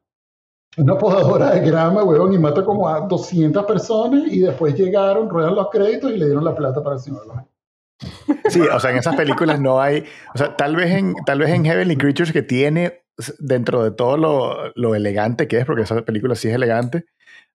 [0.79, 5.55] una podadora de grama, huevón, y mata como a 200 personas y después llegaron, ruedan
[5.55, 7.56] los créditos y le dieron la plata para el señor de
[8.49, 11.51] Sí, o sea, en esas películas no hay, o sea, tal vez en, tal vez
[11.51, 13.05] en Heavenly Creatures que tiene,
[13.39, 17.07] dentro de todo lo, lo elegante que es, porque esa película sí es elegante,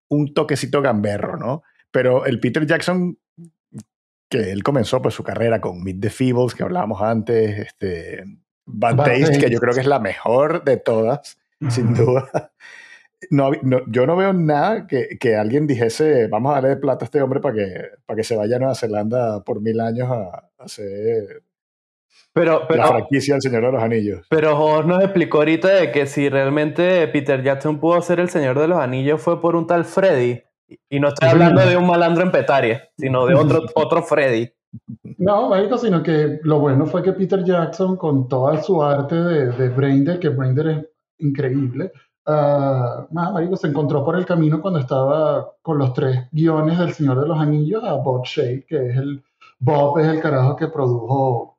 [0.09, 1.63] un toquecito gamberro, ¿no?
[1.91, 3.17] Pero el Peter Jackson,
[4.29, 8.23] que él comenzó pues su carrera con Meet the Feebles, que hablábamos antes, este,
[8.65, 11.37] Bad, Taste, que yo creo que es la mejor de todas,
[11.69, 12.51] sin duda
[13.29, 13.51] no,
[13.87, 17.21] yo no veo nada que, que, alguien dijese, vamos a darle de plata a este
[17.21, 21.43] hombre para que, para que se vaya a Nueva Zelanda por mil años a, hacer
[22.33, 24.25] pero, pero, la franquicia del Señor de los Anillos.
[24.29, 28.57] Pero Jorge nos explicó ahorita de que si realmente Peter Jackson pudo ser el Señor
[28.59, 30.41] de los Anillos fue por un tal Freddy.
[30.89, 34.49] Y no estoy hablando de un malandro en Petaria, sino de otro, otro Freddy.
[35.17, 39.51] No, marico, sino que lo bueno fue que Peter Jackson, con toda su arte de,
[39.51, 40.85] de Brander, que Brander es
[41.19, 41.91] increíble,
[42.31, 47.19] Uh, marico, se encontró por el camino cuando estaba con los tres guiones del Señor
[47.19, 49.23] de los Anillos a Bob Shea, que es el
[49.59, 51.57] Bob es el carajo que produjo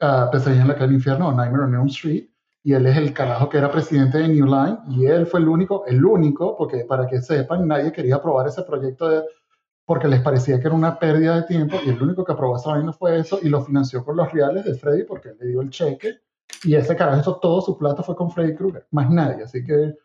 [0.00, 2.28] uh, Pesadilla en la calle del infierno o Nightmare on Elm Street
[2.62, 5.48] y él es el carajo que era presidente de New Line y él fue el
[5.48, 9.22] único, el único, porque para que sepan, nadie quería aprobar ese proyecto de,
[9.84, 12.70] porque les parecía que era una pérdida de tiempo y el único que aprobó esa
[12.70, 15.60] vaina fue eso y lo financió con los reales de Freddy porque él le dio
[15.60, 16.20] el cheque
[16.64, 19.44] y ese carajo, todo su plata fue con Freddy Krueger, más nadie.
[19.44, 19.96] Así que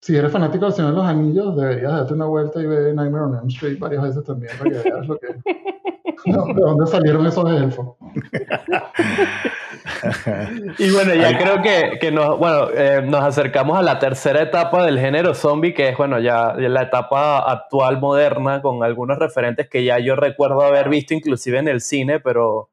[0.00, 3.24] si eres fanático del Señor de los Anillos, deberías darte una vuelta y ver Nightmare
[3.24, 5.26] on Elm Street varias veces también para que veas lo que.
[6.26, 7.96] de dónde salieron esos elfos.
[10.78, 14.84] y bueno, ya creo que, que nos, bueno, eh, nos acercamos a la tercera etapa
[14.84, 19.84] del género zombie, que es bueno, ya la etapa actual moderna, con algunos referentes que
[19.84, 22.70] ya yo recuerdo haber visto inclusive en el cine, pero,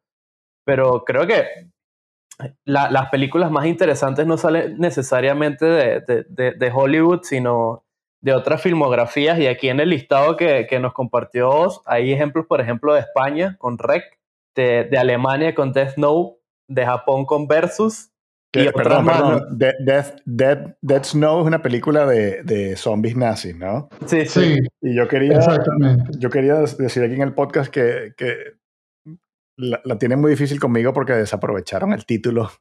[0.63, 1.45] pero creo que
[2.65, 7.83] las películas más interesantes no salen necesariamente de, Hollywood, sino
[8.21, 9.39] de otras filmografías.
[9.39, 13.77] Y aquí en el listado que, nos compartió hay ejemplos, por ejemplo, de España con
[13.77, 14.03] Rec,
[14.55, 18.09] de, Alemania con Death Snow, de Japón con Versus.
[18.55, 19.57] Y perdón, perdón.
[19.57, 23.89] Death, Death, Snow es una película de, zombies nazis, ¿no?
[24.05, 24.59] Sí, sí.
[24.81, 25.39] Y yo quería,
[26.19, 28.35] yo quería decir aquí en el podcast que, que
[29.57, 32.51] la, tienen muy difícil conmigo porque desaprovecharon el título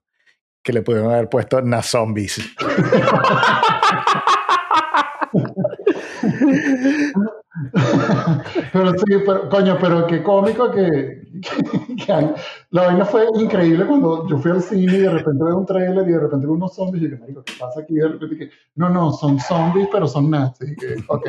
[0.62, 2.40] que le pudieron haber puesto Na Zombies.
[8.72, 11.22] pero sí, pero, coño, pero qué cómico que,
[12.70, 16.08] la vaina fue increíble cuando yo fui al cine y de repente veo un trailer
[16.08, 17.94] y de repente veo unos zombies y yo, marico, ¿qué pasa aquí?
[17.94, 20.76] De repente que, no, no, son zombies, pero son nazis.
[20.78, 21.26] Que, ok.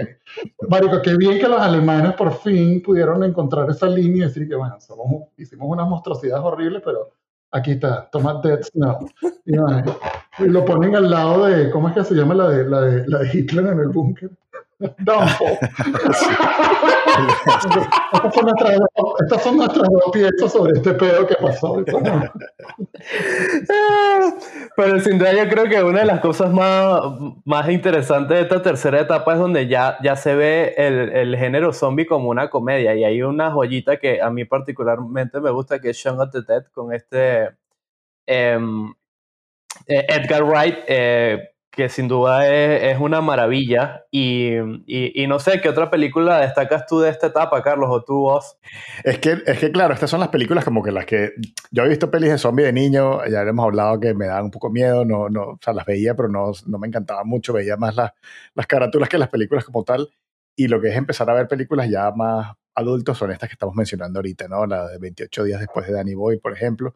[0.70, 4.56] Marico, qué bien que los alemanes por fin pudieron encontrar esa línea y decir que,
[4.56, 7.12] bueno, somos, hicimos unas monstruosidades horribles, pero
[7.52, 9.08] aquí está, toma Dead Snow.
[9.46, 9.56] Y,
[10.44, 13.08] y, lo ponen al lado de, ¿cómo es que se llama la de, la de,
[13.08, 14.32] la de Hitler en el búnker?
[19.22, 21.84] Estas, son nuestras, dos piezas sobre este pedo que pasó.
[24.76, 27.02] Pero sin duda yo creo que una de las cosas más,
[27.46, 31.74] más interesantes de esta tercera etapa es donde ya, ya se ve el, el género
[31.74, 32.96] zombie como una comedia.
[32.96, 36.42] Y hay una joyita que a mí particularmente me gusta que es Shaun of the
[36.42, 37.50] Dead con este
[38.26, 38.94] em,
[39.88, 40.78] eh, Edgar Wright.
[40.88, 44.06] Eh, que sin duda es, una maravilla.
[44.12, 48.14] Y, y, no sé, ¿qué otra película destacas tú de esta etapa, Carlos, o tú
[48.14, 48.58] vos?
[49.04, 51.32] Es que, es que, claro, estas son las películas como que las que...
[51.72, 54.52] Yo he visto pelis de zombie de niño, ya hemos hablado que me daban un
[54.52, 57.76] poco miedo, no, no, o sea, las veía, pero no, no me encantaban mucho, veía
[57.76, 58.12] más las,
[58.54, 60.10] las carátulas que las películas como tal.
[60.56, 63.76] Y lo que es empezar a ver películas ya más adultos son estas que estamos
[63.76, 64.68] mencionando ahorita, ¿no?
[64.68, 66.96] La de 28 días después de Danny Boy, por ejemplo,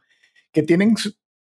[0.51, 0.95] que tienen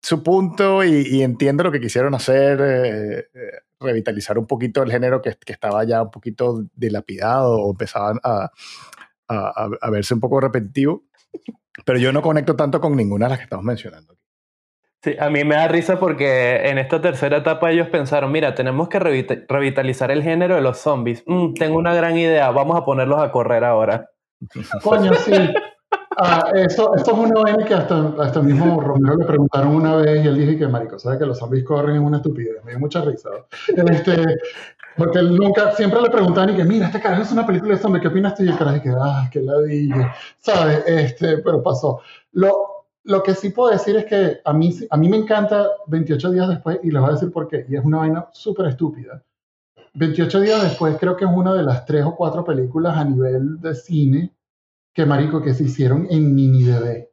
[0.03, 5.21] su punto y, entiendo lo que quisieron hacer, eh, eh, revitalizar un poquito el género
[5.21, 8.51] que, que, estaba ya un poquito dilapidado o empezaban a,
[9.29, 11.03] a, a, verse un poco repetitivo.
[11.85, 14.17] Pero yo no conecto tanto con ninguna de las que estamos mencionando.
[15.01, 18.89] Sí, a mí me da risa porque en esta tercera etapa ellos pensaron, mira, tenemos
[18.89, 21.23] que revitalizar el género de los zombies.
[21.25, 24.09] Mm, tengo una gran idea, vamos a ponerlos a correr ahora.
[24.81, 25.31] Coño, sí.
[26.17, 30.23] Ah, esto, esto es una vaina que hasta, hasta mismo Romero le preguntaron una vez
[30.23, 32.63] y él dijo que, marico, ¿sabes que los zombies corren es una estupidez?
[32.63, 33.29] Me dio mucha risa.
[33.67, 34.37] Este,
[34.97, 37.81] porque él nunca, siempre le preguntaban y que, mira, este carajo es una película de
[37.81, 38.43] zombies, ¿qué opinas tú?
[38.43, 40.07] Y el carajo que, ah, qué ladillo,
[40.39, 40.83] ¿sabes?
[40.85, 42.01] Este, pero pasó.
[42.33, 46.31] Lo, lo que sí puedo decir es que a mí, a mí me encanta 28
[46.31, 47.65] días después y les voy a decir por qué.
[47.67, 49.23] Y es una vaina súper estúpida.
[49.95, 53.59] 28 días después creo que es una de las tres o cuatro películas a nivel
[53.59, 54.33] de cine
[54.93, 57.09] que, marico, que se hicieron en mini DB.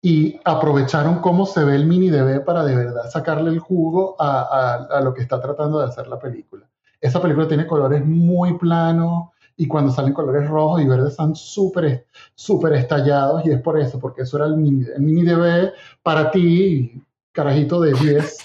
[0.00, 4.86] Y aprovecharon cómo se ve el mini DB para de verdad sacarle el jugo a,
[4.90, 6.68] a, lo que está tratando de hacer la película.
[7.00, 12.06] Esa película tiene colores muy planos y cuando salen colores rojos y verdes están súper
[12.36, 16.30] súper estallados y es por eso, porque eso era el mini, el mini DB para
[16.30, 17.02] ti,
[17.32, 18.38] carajito de 10,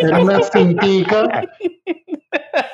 [0.00, 1.48] era una cintica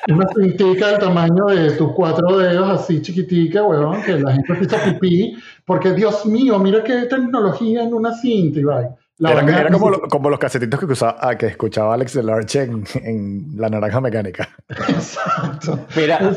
[0.08, 4.84] una cintica del tamaño de tus cuatro dedos, así chiquitica, weón, que la gente empieza
[4.84, 8.96] pipí, porque Dios mío, mira qué tecnología en una cinta, y va.
[9.30, 13.68] Era, como, como, los casetitos que, usaba, ah, que escuchaba Alex Delarche en, en La
[13.68, 14.48] Naranja Mecánica.
[14.68, 15.86] Exacto.
[15.94, 16.32] Mira,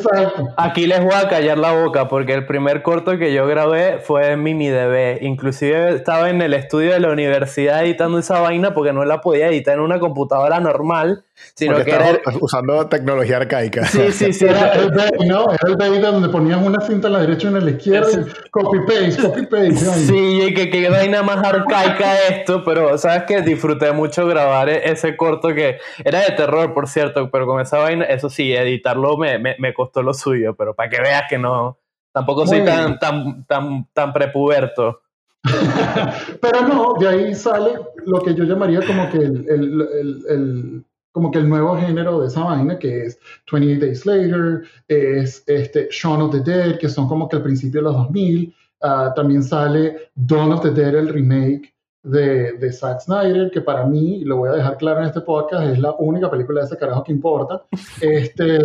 [0.57, 4.33] aquí les voy a callar la boca porque el primer corto que yo grabé fue
[4.33, 5.23] en Mini DB.
[5.23, 9.47] Inclusive estaba en el estudio de la universidad editando esa vaina porque no la podía
[9.47, 13.85] editar en una computadora normal sino que era usando tecnología arcaica.
[13.85, 14.45] Sí, sí, sí.
[14.45, 15.51] Era el baby, ¿no?
[15.51, 18.25] Era el baby donde ponías una cinta a la derecha y una a la izquierda.
[18.51, 19.75] Copy paste, copy paste.
[19.75, 25.17] Sí, que qué vaina más arcaica esto, pero sabes que disfruté mucho grabar e-, ese
[25.17, 29.37] corto que era de terror, por cierto, pero con esa vaina, eso sí, editarlo me,
[29.39, 31.79] me, me costó lo suyo, pero para que veas que no,
[32.11, 35.01] tampoco soy tan, tan, tan, tan prepuberto.
[36.41, 37.73] pero no, de ahí sale
[38.05, 40.85] lo que yo llamaría como que el, el, el
[41.15, 43.17] como que el nuevo género de esa vaina, que es
[43.49, 47.79] 28 Days Later, es este Shaun of the Dead, que son como que al principio
[47.79, 48.53] de los 2000.
[48.81, 51.73] Ah, también sale Dawn of the Dead, el remake
[52.05, 55.67] de, de Zack Snyder, que para mí, lo voy a dejar claro en este podcast,
[55.67, 57.63] es la única película de ese carajo que importa.
[57.99, 58.59] Este,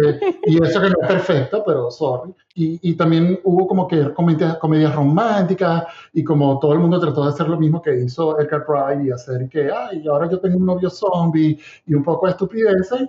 [0.45, 2.35] y eso que no es perfecta, pero sorry.
[2.55, 7.25] Y, y también hubo como que comedias, comedias, románticas y como todo el mundo trató
[7.25, 10.59] de hacer lo mismo que hizo Edgar Wright y hacer que, ay, ahora yo tengo
[10.59, 13.09] un novio zombie y un poco de estupideces,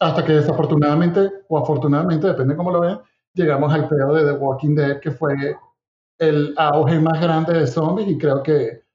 [0.00, 3.00] hasta que desafortunadamente o afortunadamente, depende cómo lo vean,
[3.32, 5.56] llegamos al peor de The Walking Dead, que fue
[6.18, 8.87] el auge más grande de zombies y creo que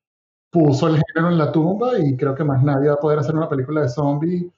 [0.54, 3.36] puso el género en la tumba y creo que más nadie va a poder hacer
[3.36, 4.52] una película de zombie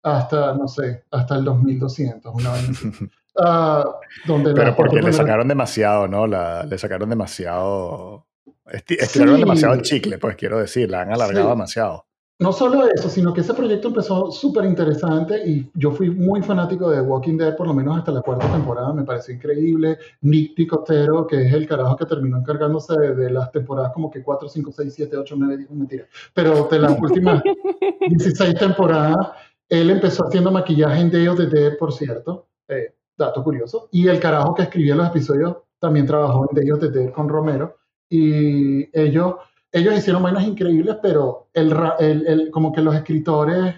[0.00, 3.84] hasta, no sé, hasta el 2200, una vez uh,
[4.26, 6.28] donde Pero porque le sacaron demasiado, ¿no?
[6.28, 8.28] La, le sacaron demasiado...
[8.64, 12.06] estiraron demasiado el chicle, pues quiero decir, la han alargado demasiado.
[12.40, 16.88] No solo eso, sino que ese proyecto empezó súper interesante y yo fui muy fanático
[16.88, 19.98] de Walking Dead, por lo menos hasta la cuarta temporada, me pareció increíble.
[20.22, 24.48] Nick Picotero, que es el carajo que terminó encargándose de, las temporadas como que 4,
[24.48, 27.42] 5, 6, 7, 8, 9, 10, mentira, pero de las últimas
[28.08, 29.32] 16 temporadas,
[29.68, 34.08] él empezó haciendo maquillaje en Day of the Dead, por cierto, eh, dato curioso, y
[34.08, 37.76] el carajo que escribía los episodios también trabajó en Day of the Dead con Romero,
[38.08, 39.34] y ellos
[39.72, 43.74] ellos hicieron vainas increíbles, pero el, como que los escritores,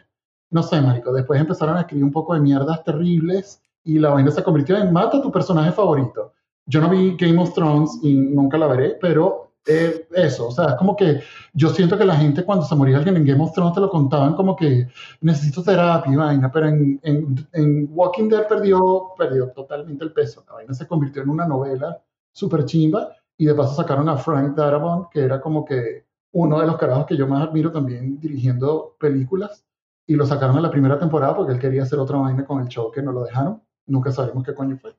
[0.51, 4.31] no sé, marico, después empezaron a escribir un poco de mierdas terribles y la vaina
[4.31, 6.33] se convirtió en mata tu personaje favorito.
[6.67, 10.71] Yo no vi Game of Thrones y nunca la veré, pero eh, eso, o sea,
[10.71, 11.21] es como que
[11.53, 13.91] yo siento que la gente cuando se moría alguien en Game of Thrones te lo
[13.91, 14.89] contaban como que
[15.21, 20.45] necesito terapia y vaina, pero en, en, en Walking Dead perdió, perdió totalmente el peso.
[20.49, 22.01] La vaina se convirtió en una novela
[22.33, 26.67] súper chimba y de paso sacaron a Frank Darabont, que era como que uno de
[26.67, 29.65] los carajos que yo más admiro también dirigiendo películas.
[30.07, 32.69] Y lo sacaron en la primera temporada porque él quería hacer otra vaina con el
[32.69, 33.63] show que no lo dejaron.
[33.87, 34.97] Nunca sabemos qué coño fue.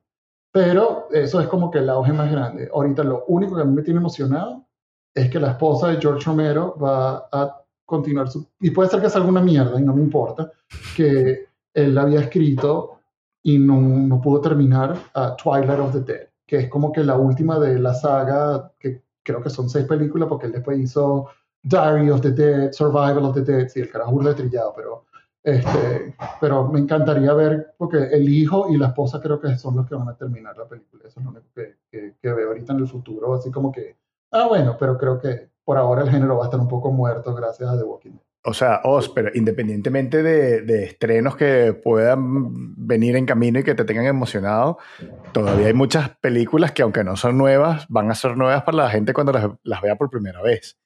[0.50, 2.70] Pero eso es como que el auge más grande.
[2.72, 4.64] Ahorita lo único que a mí me tiene emocionado
[5.12, 8.46] es que la esposa de George Romero va a continuar su...
[8.60, 10.50] Y puede ser que sea alguna mierda y no me importa,
[10.96, 12.98] que él había escrito
[13.42, 17.16] y no, no pudo terminar a Twilight of the Dead que es como que la
[17.16, 21.28] última de la saga, que creo que son seis películas, porque él después hizo
[21.62, 25.04] Diary of the Dead, Survival of the Dead, sí, el carajo de trillado, pero,
[25.42, 29.88] este, pero me encantaría ver, porque el hijo y la esposa creo que son los
[29.88, 31.76] que van a terminar la película, eso es lo único que,
[32.20, 33.96] que, veo ahorita en el futuro, así como que,
[34.32, 37.34] ah, bueno, pero creo que por ahora el género va a estar un poco muerto
[37.34, 38.33] gracias a The Walking Dead.
[38.46, 43.74] O sea, Oz, pero independientemente de, de, estrenos que puedan venir en camino y que
[43.74, 44.78] te tengan emocionado,
[45.32, 48.90] todavía hay muchas películas que aunque no son nuevas, van a ser nuevas para la
[48.90, 50.78] gente cuando las, las vea por primera vez.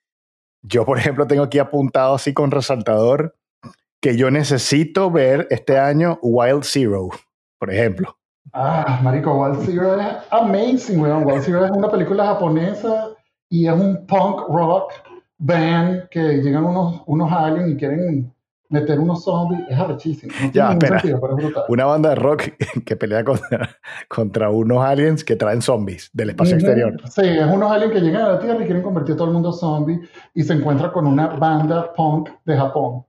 [0.63, 3.37] Yo, por ejemplo, tengo aquí apuntado así con resaltador
[4.01, 7.09] que yo necesito ver este año Wild Zero,
[7.59, 8.17] por ejemplo.
[8.53, 11.25] Ah, marico, Wild Zero es amazing, weón.
[11.27, 13.09] Wild Zero es una película japonesa
[13.51, 14.93] y es un punk rock
[15.39, 18.33] band que llegan unos, unos aliens y quieren
[18.69, 19.61] meter unos zombies.
[19.69, 20.33] Es arrechísimo.
[20.53, 21.03] ya, espera.
[21.69, 22.43] una banda de rock
[22.85, 23.71] que pelea contra,
[24.09, 26.97] contra, unos aliens que traen zombies del espacio exterior.
[27.09, 29.35] Sí, es unos aliens que llegan a la Tierra y quieren convertir a todo el
[29.35, 30.01] mundo en zombie
[30.35, 33.05] y se encuentra con una banda punk de Japón.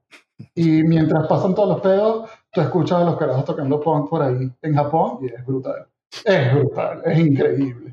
[0.55, 4.49] Y mientras pasan todos los pedos, tú escuchas a los carajos tocando punk por ahí
[4.61, 5.87] en Japón y es brutal.
[6.25, 7.88] Es brutal, es increíble.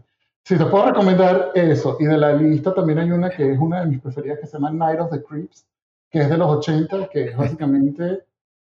[0.46, 3.80] Si te puedo recomendar eso, y de la lista también hay una que es una
[3.80, 5.66] de mis preferidas que se llama Night of the Creeps,
[6.08, 8.22] que es de los 80, que es básicamente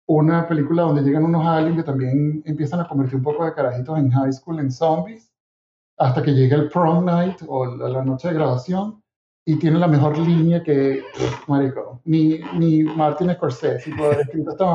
[0.06, 4.00] una película donde llegan unos aliens que también empiezan a convertir un poco de carajitos
[4.00, 5.34] en high school en zombies,
[5.98, 9.04] hasta que llega el prom night o la noche de graduación,
[9.44, 11.04] y tiene la mejor línea que,
[11.48, 14.66] marico, ni, ni Martin Scorsese puede haber escrito esta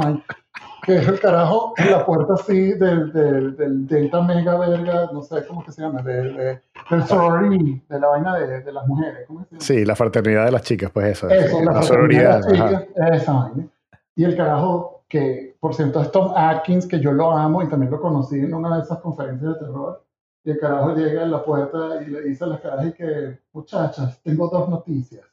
[0.83, 5.23] que es el carajo en la puerta así del, del, del, Delta Mega Verga, no
[5.23, 6.61] sé cómo que se llama, de,
[6.91, 9.27] del sorority, de la vaina de, de las mujeres.
[9.27, 9.61] ¿cómo se llama?
[9.61, 11.29] Sí, la fraternidad de las chicas, pues eso.
[11.29, 12.43] Eso, la, sororidad.
[12.43, 13.69] De las chicas, esa vaina.
[14.17, 17.91] Y el carajo que, por cierto, es Tom Atkins, que yo lo amo y también
[17.91, 20.05] lo conocí en una de esas conferencias de terror
[20.45, 24.21] y el carajo llega a la puerta y le dice a las carajas que, muchachas,
[24.23, 25.25] tengo dos noticias.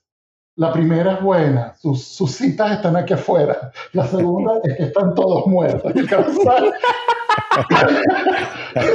[0.57, 3.71] La primera es buena, sus, sus citas están aquí afuera.
[3.93, 5.95] La segunda es que están todos muertos.
[5.95, 6.71] El sale,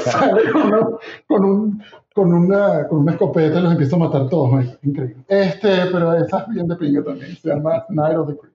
[0.00, 0.98] sale con,
[1.28, 4.64] con, un, con, una, con una escopeta y los empieza a matar todos.
[4.82, 5.22] Increíble.
[5.28, 7.36] Este, pero esa es bien de pinga también.
[7.36, 8.52] Se llama Night of the Creep.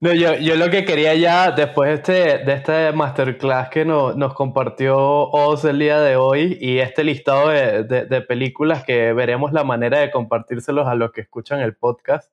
[0.00, 4.34] No, yo, yo, lo que quería ya, después de este, de este masterclass que nos
[4.34, 9.64] compartió Oz el día de hoy y este listado de, de, películas que veremos la
[9.64, 12.30] manera de compartírselos a los que escuchan el podcast,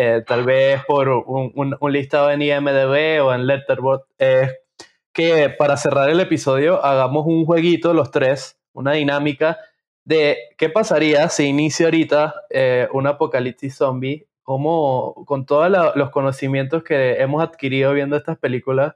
[0.00, 4.52] eh, tal vez por un, un, listado en IMDB o en Letterboxd, es
[5.12, 9.58] que para cerrar el episodio hagamos un jueguito los tres, una dinámica
[10.04, 16.84] de qué pasaría si inicia ahorita eh, un apocalipsis zombie cómo, con todos los conocimientos
[16.84, 18.94] que hemos adquirido viendo estas películas,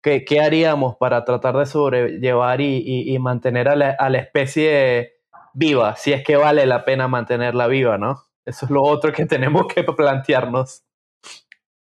[0.00, 5.14] ¿qué, qué haríamos para tratar de sobrellevar y, mantener a la, especie
[5.54, 5.96] viva?
[5.96, 8.25] Si es que vale la pena mantenerla viva, ¿no?
[8.46, 10.84] Eso es lo otro que tenemos que plantearnos.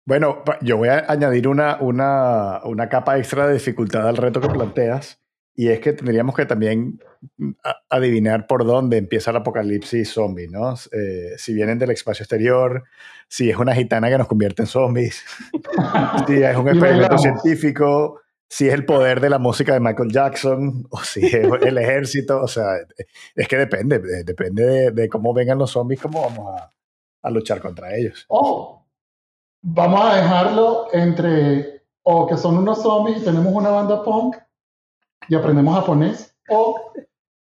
[0.05, 4.49] Bueno, yo voy a añadir una, una, una capa extra de dificultad al reto que
[4.49, 5.21] planteas,
[5.55, 6.99] y es que tendríamos que también
[7.37, 7.51] mm,
[7.89, 10.73] adivinar por dónde empieza el apocalipsis zombie, ¿no?
[10.91, 12.83] Eh, si vienen del espacio exterior,
[13.27, 15.23] si es una gitana que nos convierte en zombies,
[16.27, 18.21] si es un experimento científico,
[18.51, 22.41] si es el poder de la música de Michael Jackson, o si es el ejército,
[22.41, 22.79] o sea,
[23.33, 26.69] es que depende, depende de, cómo vengan los zombies, cómo vamos a,
[27.21, 28.25] a luchar contra ellos.
[28.27, 28.83] Oh,
[29.61, 34.35] vamos a dejarlo entre o que son unos zombies y tenemos una banda punk
[35.29, 36.91] y aprendemos japonés o,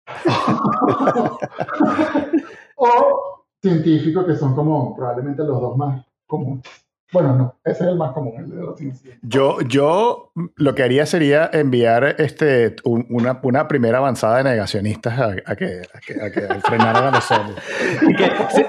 [2.75, 6.65] o científicos que son como probablemente los dos más comunes.
[7.11, 8.79] Bueno, no, ese es el más común, el de los
[9.23, 15.55] Yo, yo lo que haría sería enviar este, una, una primera avanzada de negacionistas a,
[15.55, 17.57] que, a, que, frenaran a los zombies.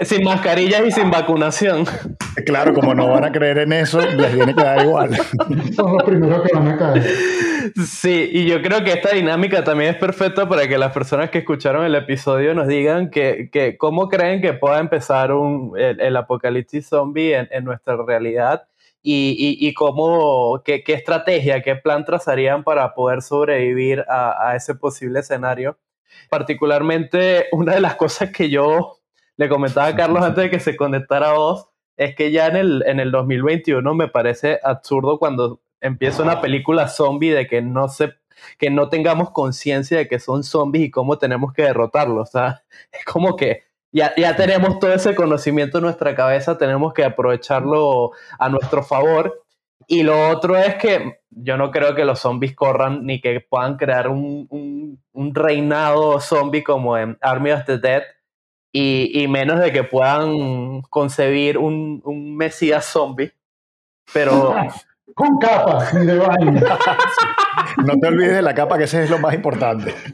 [0.08, 1.84] sin mascarillas y sin vacunación.
[2.46, 5.14] Claro, como no van a creer en eso, les viene que dar igual.
[5.74, 7.02] Son los primeros que van a caer.
[7.86, 11.38] Sí, y yo creo que esta dinámica también es perfecta para que las personas que
[11.38, 16.88] escucharon el episodio nos digan que, que cómo creen que pueda empezar un, el, apocalipsis
[16.88, 18.29] zombie en, en, nuestra realidad
[19.02, 25.78] y, cómo, qué, estrategia, qué plan trazarían para poder sobrevivir a, ese posible escenario.
[26.28, 28.98] Particularmente, una de las cosas que yo
[29.36, 32.56] le comentaba a Carlos antes de que se conectara a vos es que ya en
[32.56, 37.88] el, en el 2021 me parece absurdo cuando empieza una película zombie de que no
[37.88, 38.14] se
[38.58, 42.34] que no tengamos conciencia de que son zombies y cómo tenemos que derrotarlos.
[42.34, 42.38] O
[42.92, 48.12] es como que ya, ya tenemos todo ese conocimiento en nuestra cabeza, tenemos que aprovecharlo
[48.38, 49.42] a nuestro favor.
[49.86, 53.76] Y lo otro es que yo no creo que los zombies corran ni que puedan
[53.76, 58.02] crear un, un, un reinado zombie como en Army of the Dead,
[58.72, 63.32] y, y menos de que puedan concebir un, un mesías zombie.
[64.12, 64.54] Pero
[65.14, 66.60] con capa ni de baño.
[67.84, 69.94] no te olvides de la capa, que ese es lo más importante.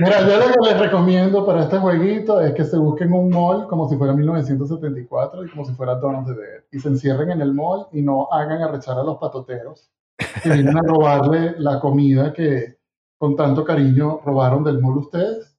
[0.00, 3.66] Mira, yo lo que les recomiendo para este jueguito es que se busquen un mall
[3.66, 6.62] como si fuera 1974 y como si fuera of the Dead.
[6.72, 9.90] Y se encierren en el mall y no hagan arrechar a los patoteros
[10.42, 12.78] que vienen a robarle la comida que
[13.18, 15.54] con tanto cariño robaron del mall ustedes.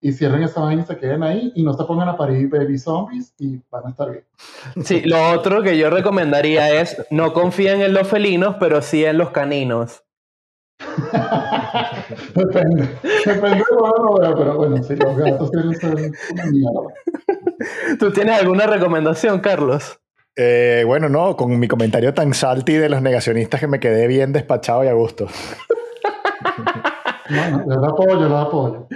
[0.00, 2.78] Y cierren esa vaina y se queden ahí y no se pongan a parir baby
[2.78, 4.24] zombies y van a estar bien.
[4.84, 9.18] Sí, lo otro que yo recomendaría es no confíen en los felinos, pero sí en
[9.18, 10.04] los caninos.
[12.34, 12.88] depende,
[13.24, 17.98] depende de lo veo, pero bueno, sí, los gatos quieren ser una mierda.
[17.98, 20.00] ¿Tú tienes alguna recomendación, Carlos?
[20.36, 24.32] Eh, bueno, no, con mi comentario tan salty de los negacionistas que me quedé bien
[24.32, 25.26] despachado y a gusto.
[27.28, 28.88] No, no, yo lo apoyo, lo apoyo.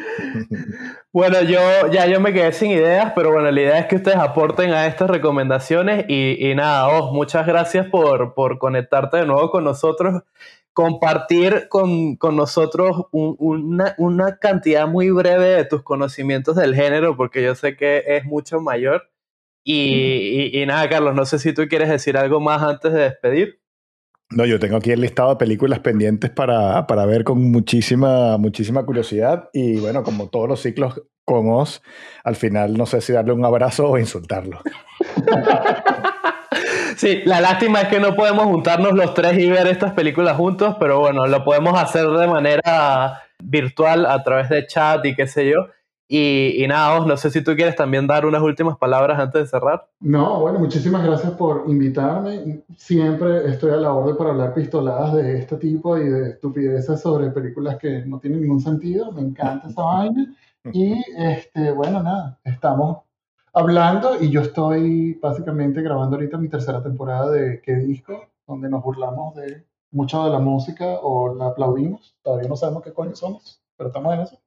[1.13, 1.61] Bueno, yo
[1.93, 4.87] ya yo me quedé sin ideas, pero bueno, la idea es que ustedes aporten a
[4.87, 10.23] estas recomendaciones y, y nada, Os, muchas gracias por, por conectarte de nuevo con nosotros,
[10.75, 17.17] compartir con, con nosotros un- una, una cantidad muy breve de tus conocimientos del género,
[17.17, 19.11] porque yo sé que es mucho mayor.
[19.65, 23.01] Y, y- y nada, Carlos, no sé si tú quieres decir algo más antes de
[23.05, 23.61] despedir.
[24.31, 28.85] No, yo tengo aquí el listado de películas pendientes para, para ver con muchísima, muchísima
[28.85, 29.49] curiosidad.
[29.53, 31.83] Y bueno, como todos los ciclos con Oz,
[32.25, 34.61] al final no sé si darle un abrazo o insultarlo.
[36.97, 40.77] Sí, la lástima es que no podemos juntarnos los tres y ver estas películas juntos,
[40.79, 45.49] pero bueno, lo podemos hacer de manera virtual a través de chat y qué sé
[45.51, 45.67] yo.
[46.07, 49.43] Y, y nada, Os, no sé si tú quieres también dar unas últimas palabras antes
[49.43, 49.89] de cerrar.
[50.01, 52.63] No, bueno, muchísimas gracias por invitarme.
[52.77, 57.31] Siempre estoy a la orden para hablar pistoladas de este tipo y de estupideces sobre
[57.31, 59.11] películas que no tienen ningún sentido.
[59.13, 60.35] Me encanta esa vaina.
[60.73, 62.99] Y este, bueno, nada, estamos
[63.55, 68.27] hablando y yo estoy básicamente grabando ahorita mi tercera temporada de ¿Qué disco?
[68.47, 72.17] Donde nos burlamos de mucho de la música o la aplaudimos.
[72.23, 74.39] Todavía no sabemos qué coño somos, pero estamos en eso.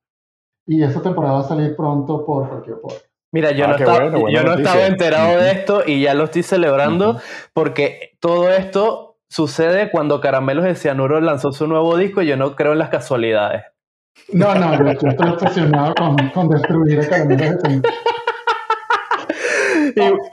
[0.68, 3.06] Y esa temporada va a salir pronto por cualquier podcast.
[3.32, 6.26] Mira, yo Ah, no, estaba, bueno, yo no estaba enterado de esto y ya lo
[6.26, 7.20] estoy celebrando Ujú.
[7.54, 12.56] porque todo esto sucede cuando Caramelos de Cianuro lanzó su nuevo disco y yo no
[12.56, 13.64] creo en las casualidades.
[14.34, 17.90] No, no, yo, yo estoy obsesionado con, con destruir a Caramelos de Cianuro.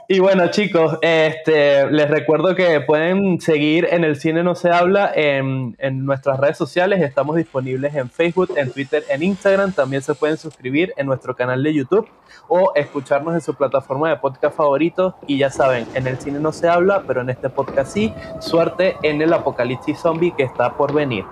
[0.07, 5.11] Y, bueno, chicos, este, les recuerdo que pueden seguir en El Cine No Se Habla
[5.13, 7.01] en, en nuestras redes sociales.
[7.01, 9.73] Estamos disponibles en Facebook, en Twitter, en Instagram.
[9.73, 12.07] También se pueden suscribir en nuestro canal de YouTube
[12.47, 15.15] o escucharnos en su plataforma de podcast favorito.
[15.27, 18.13] Y ya saben, en El Cine No Se Habla, pero en este podcast sí.
[18.39, 21.25] Suerte en el apocalipsis zombie que está por venir.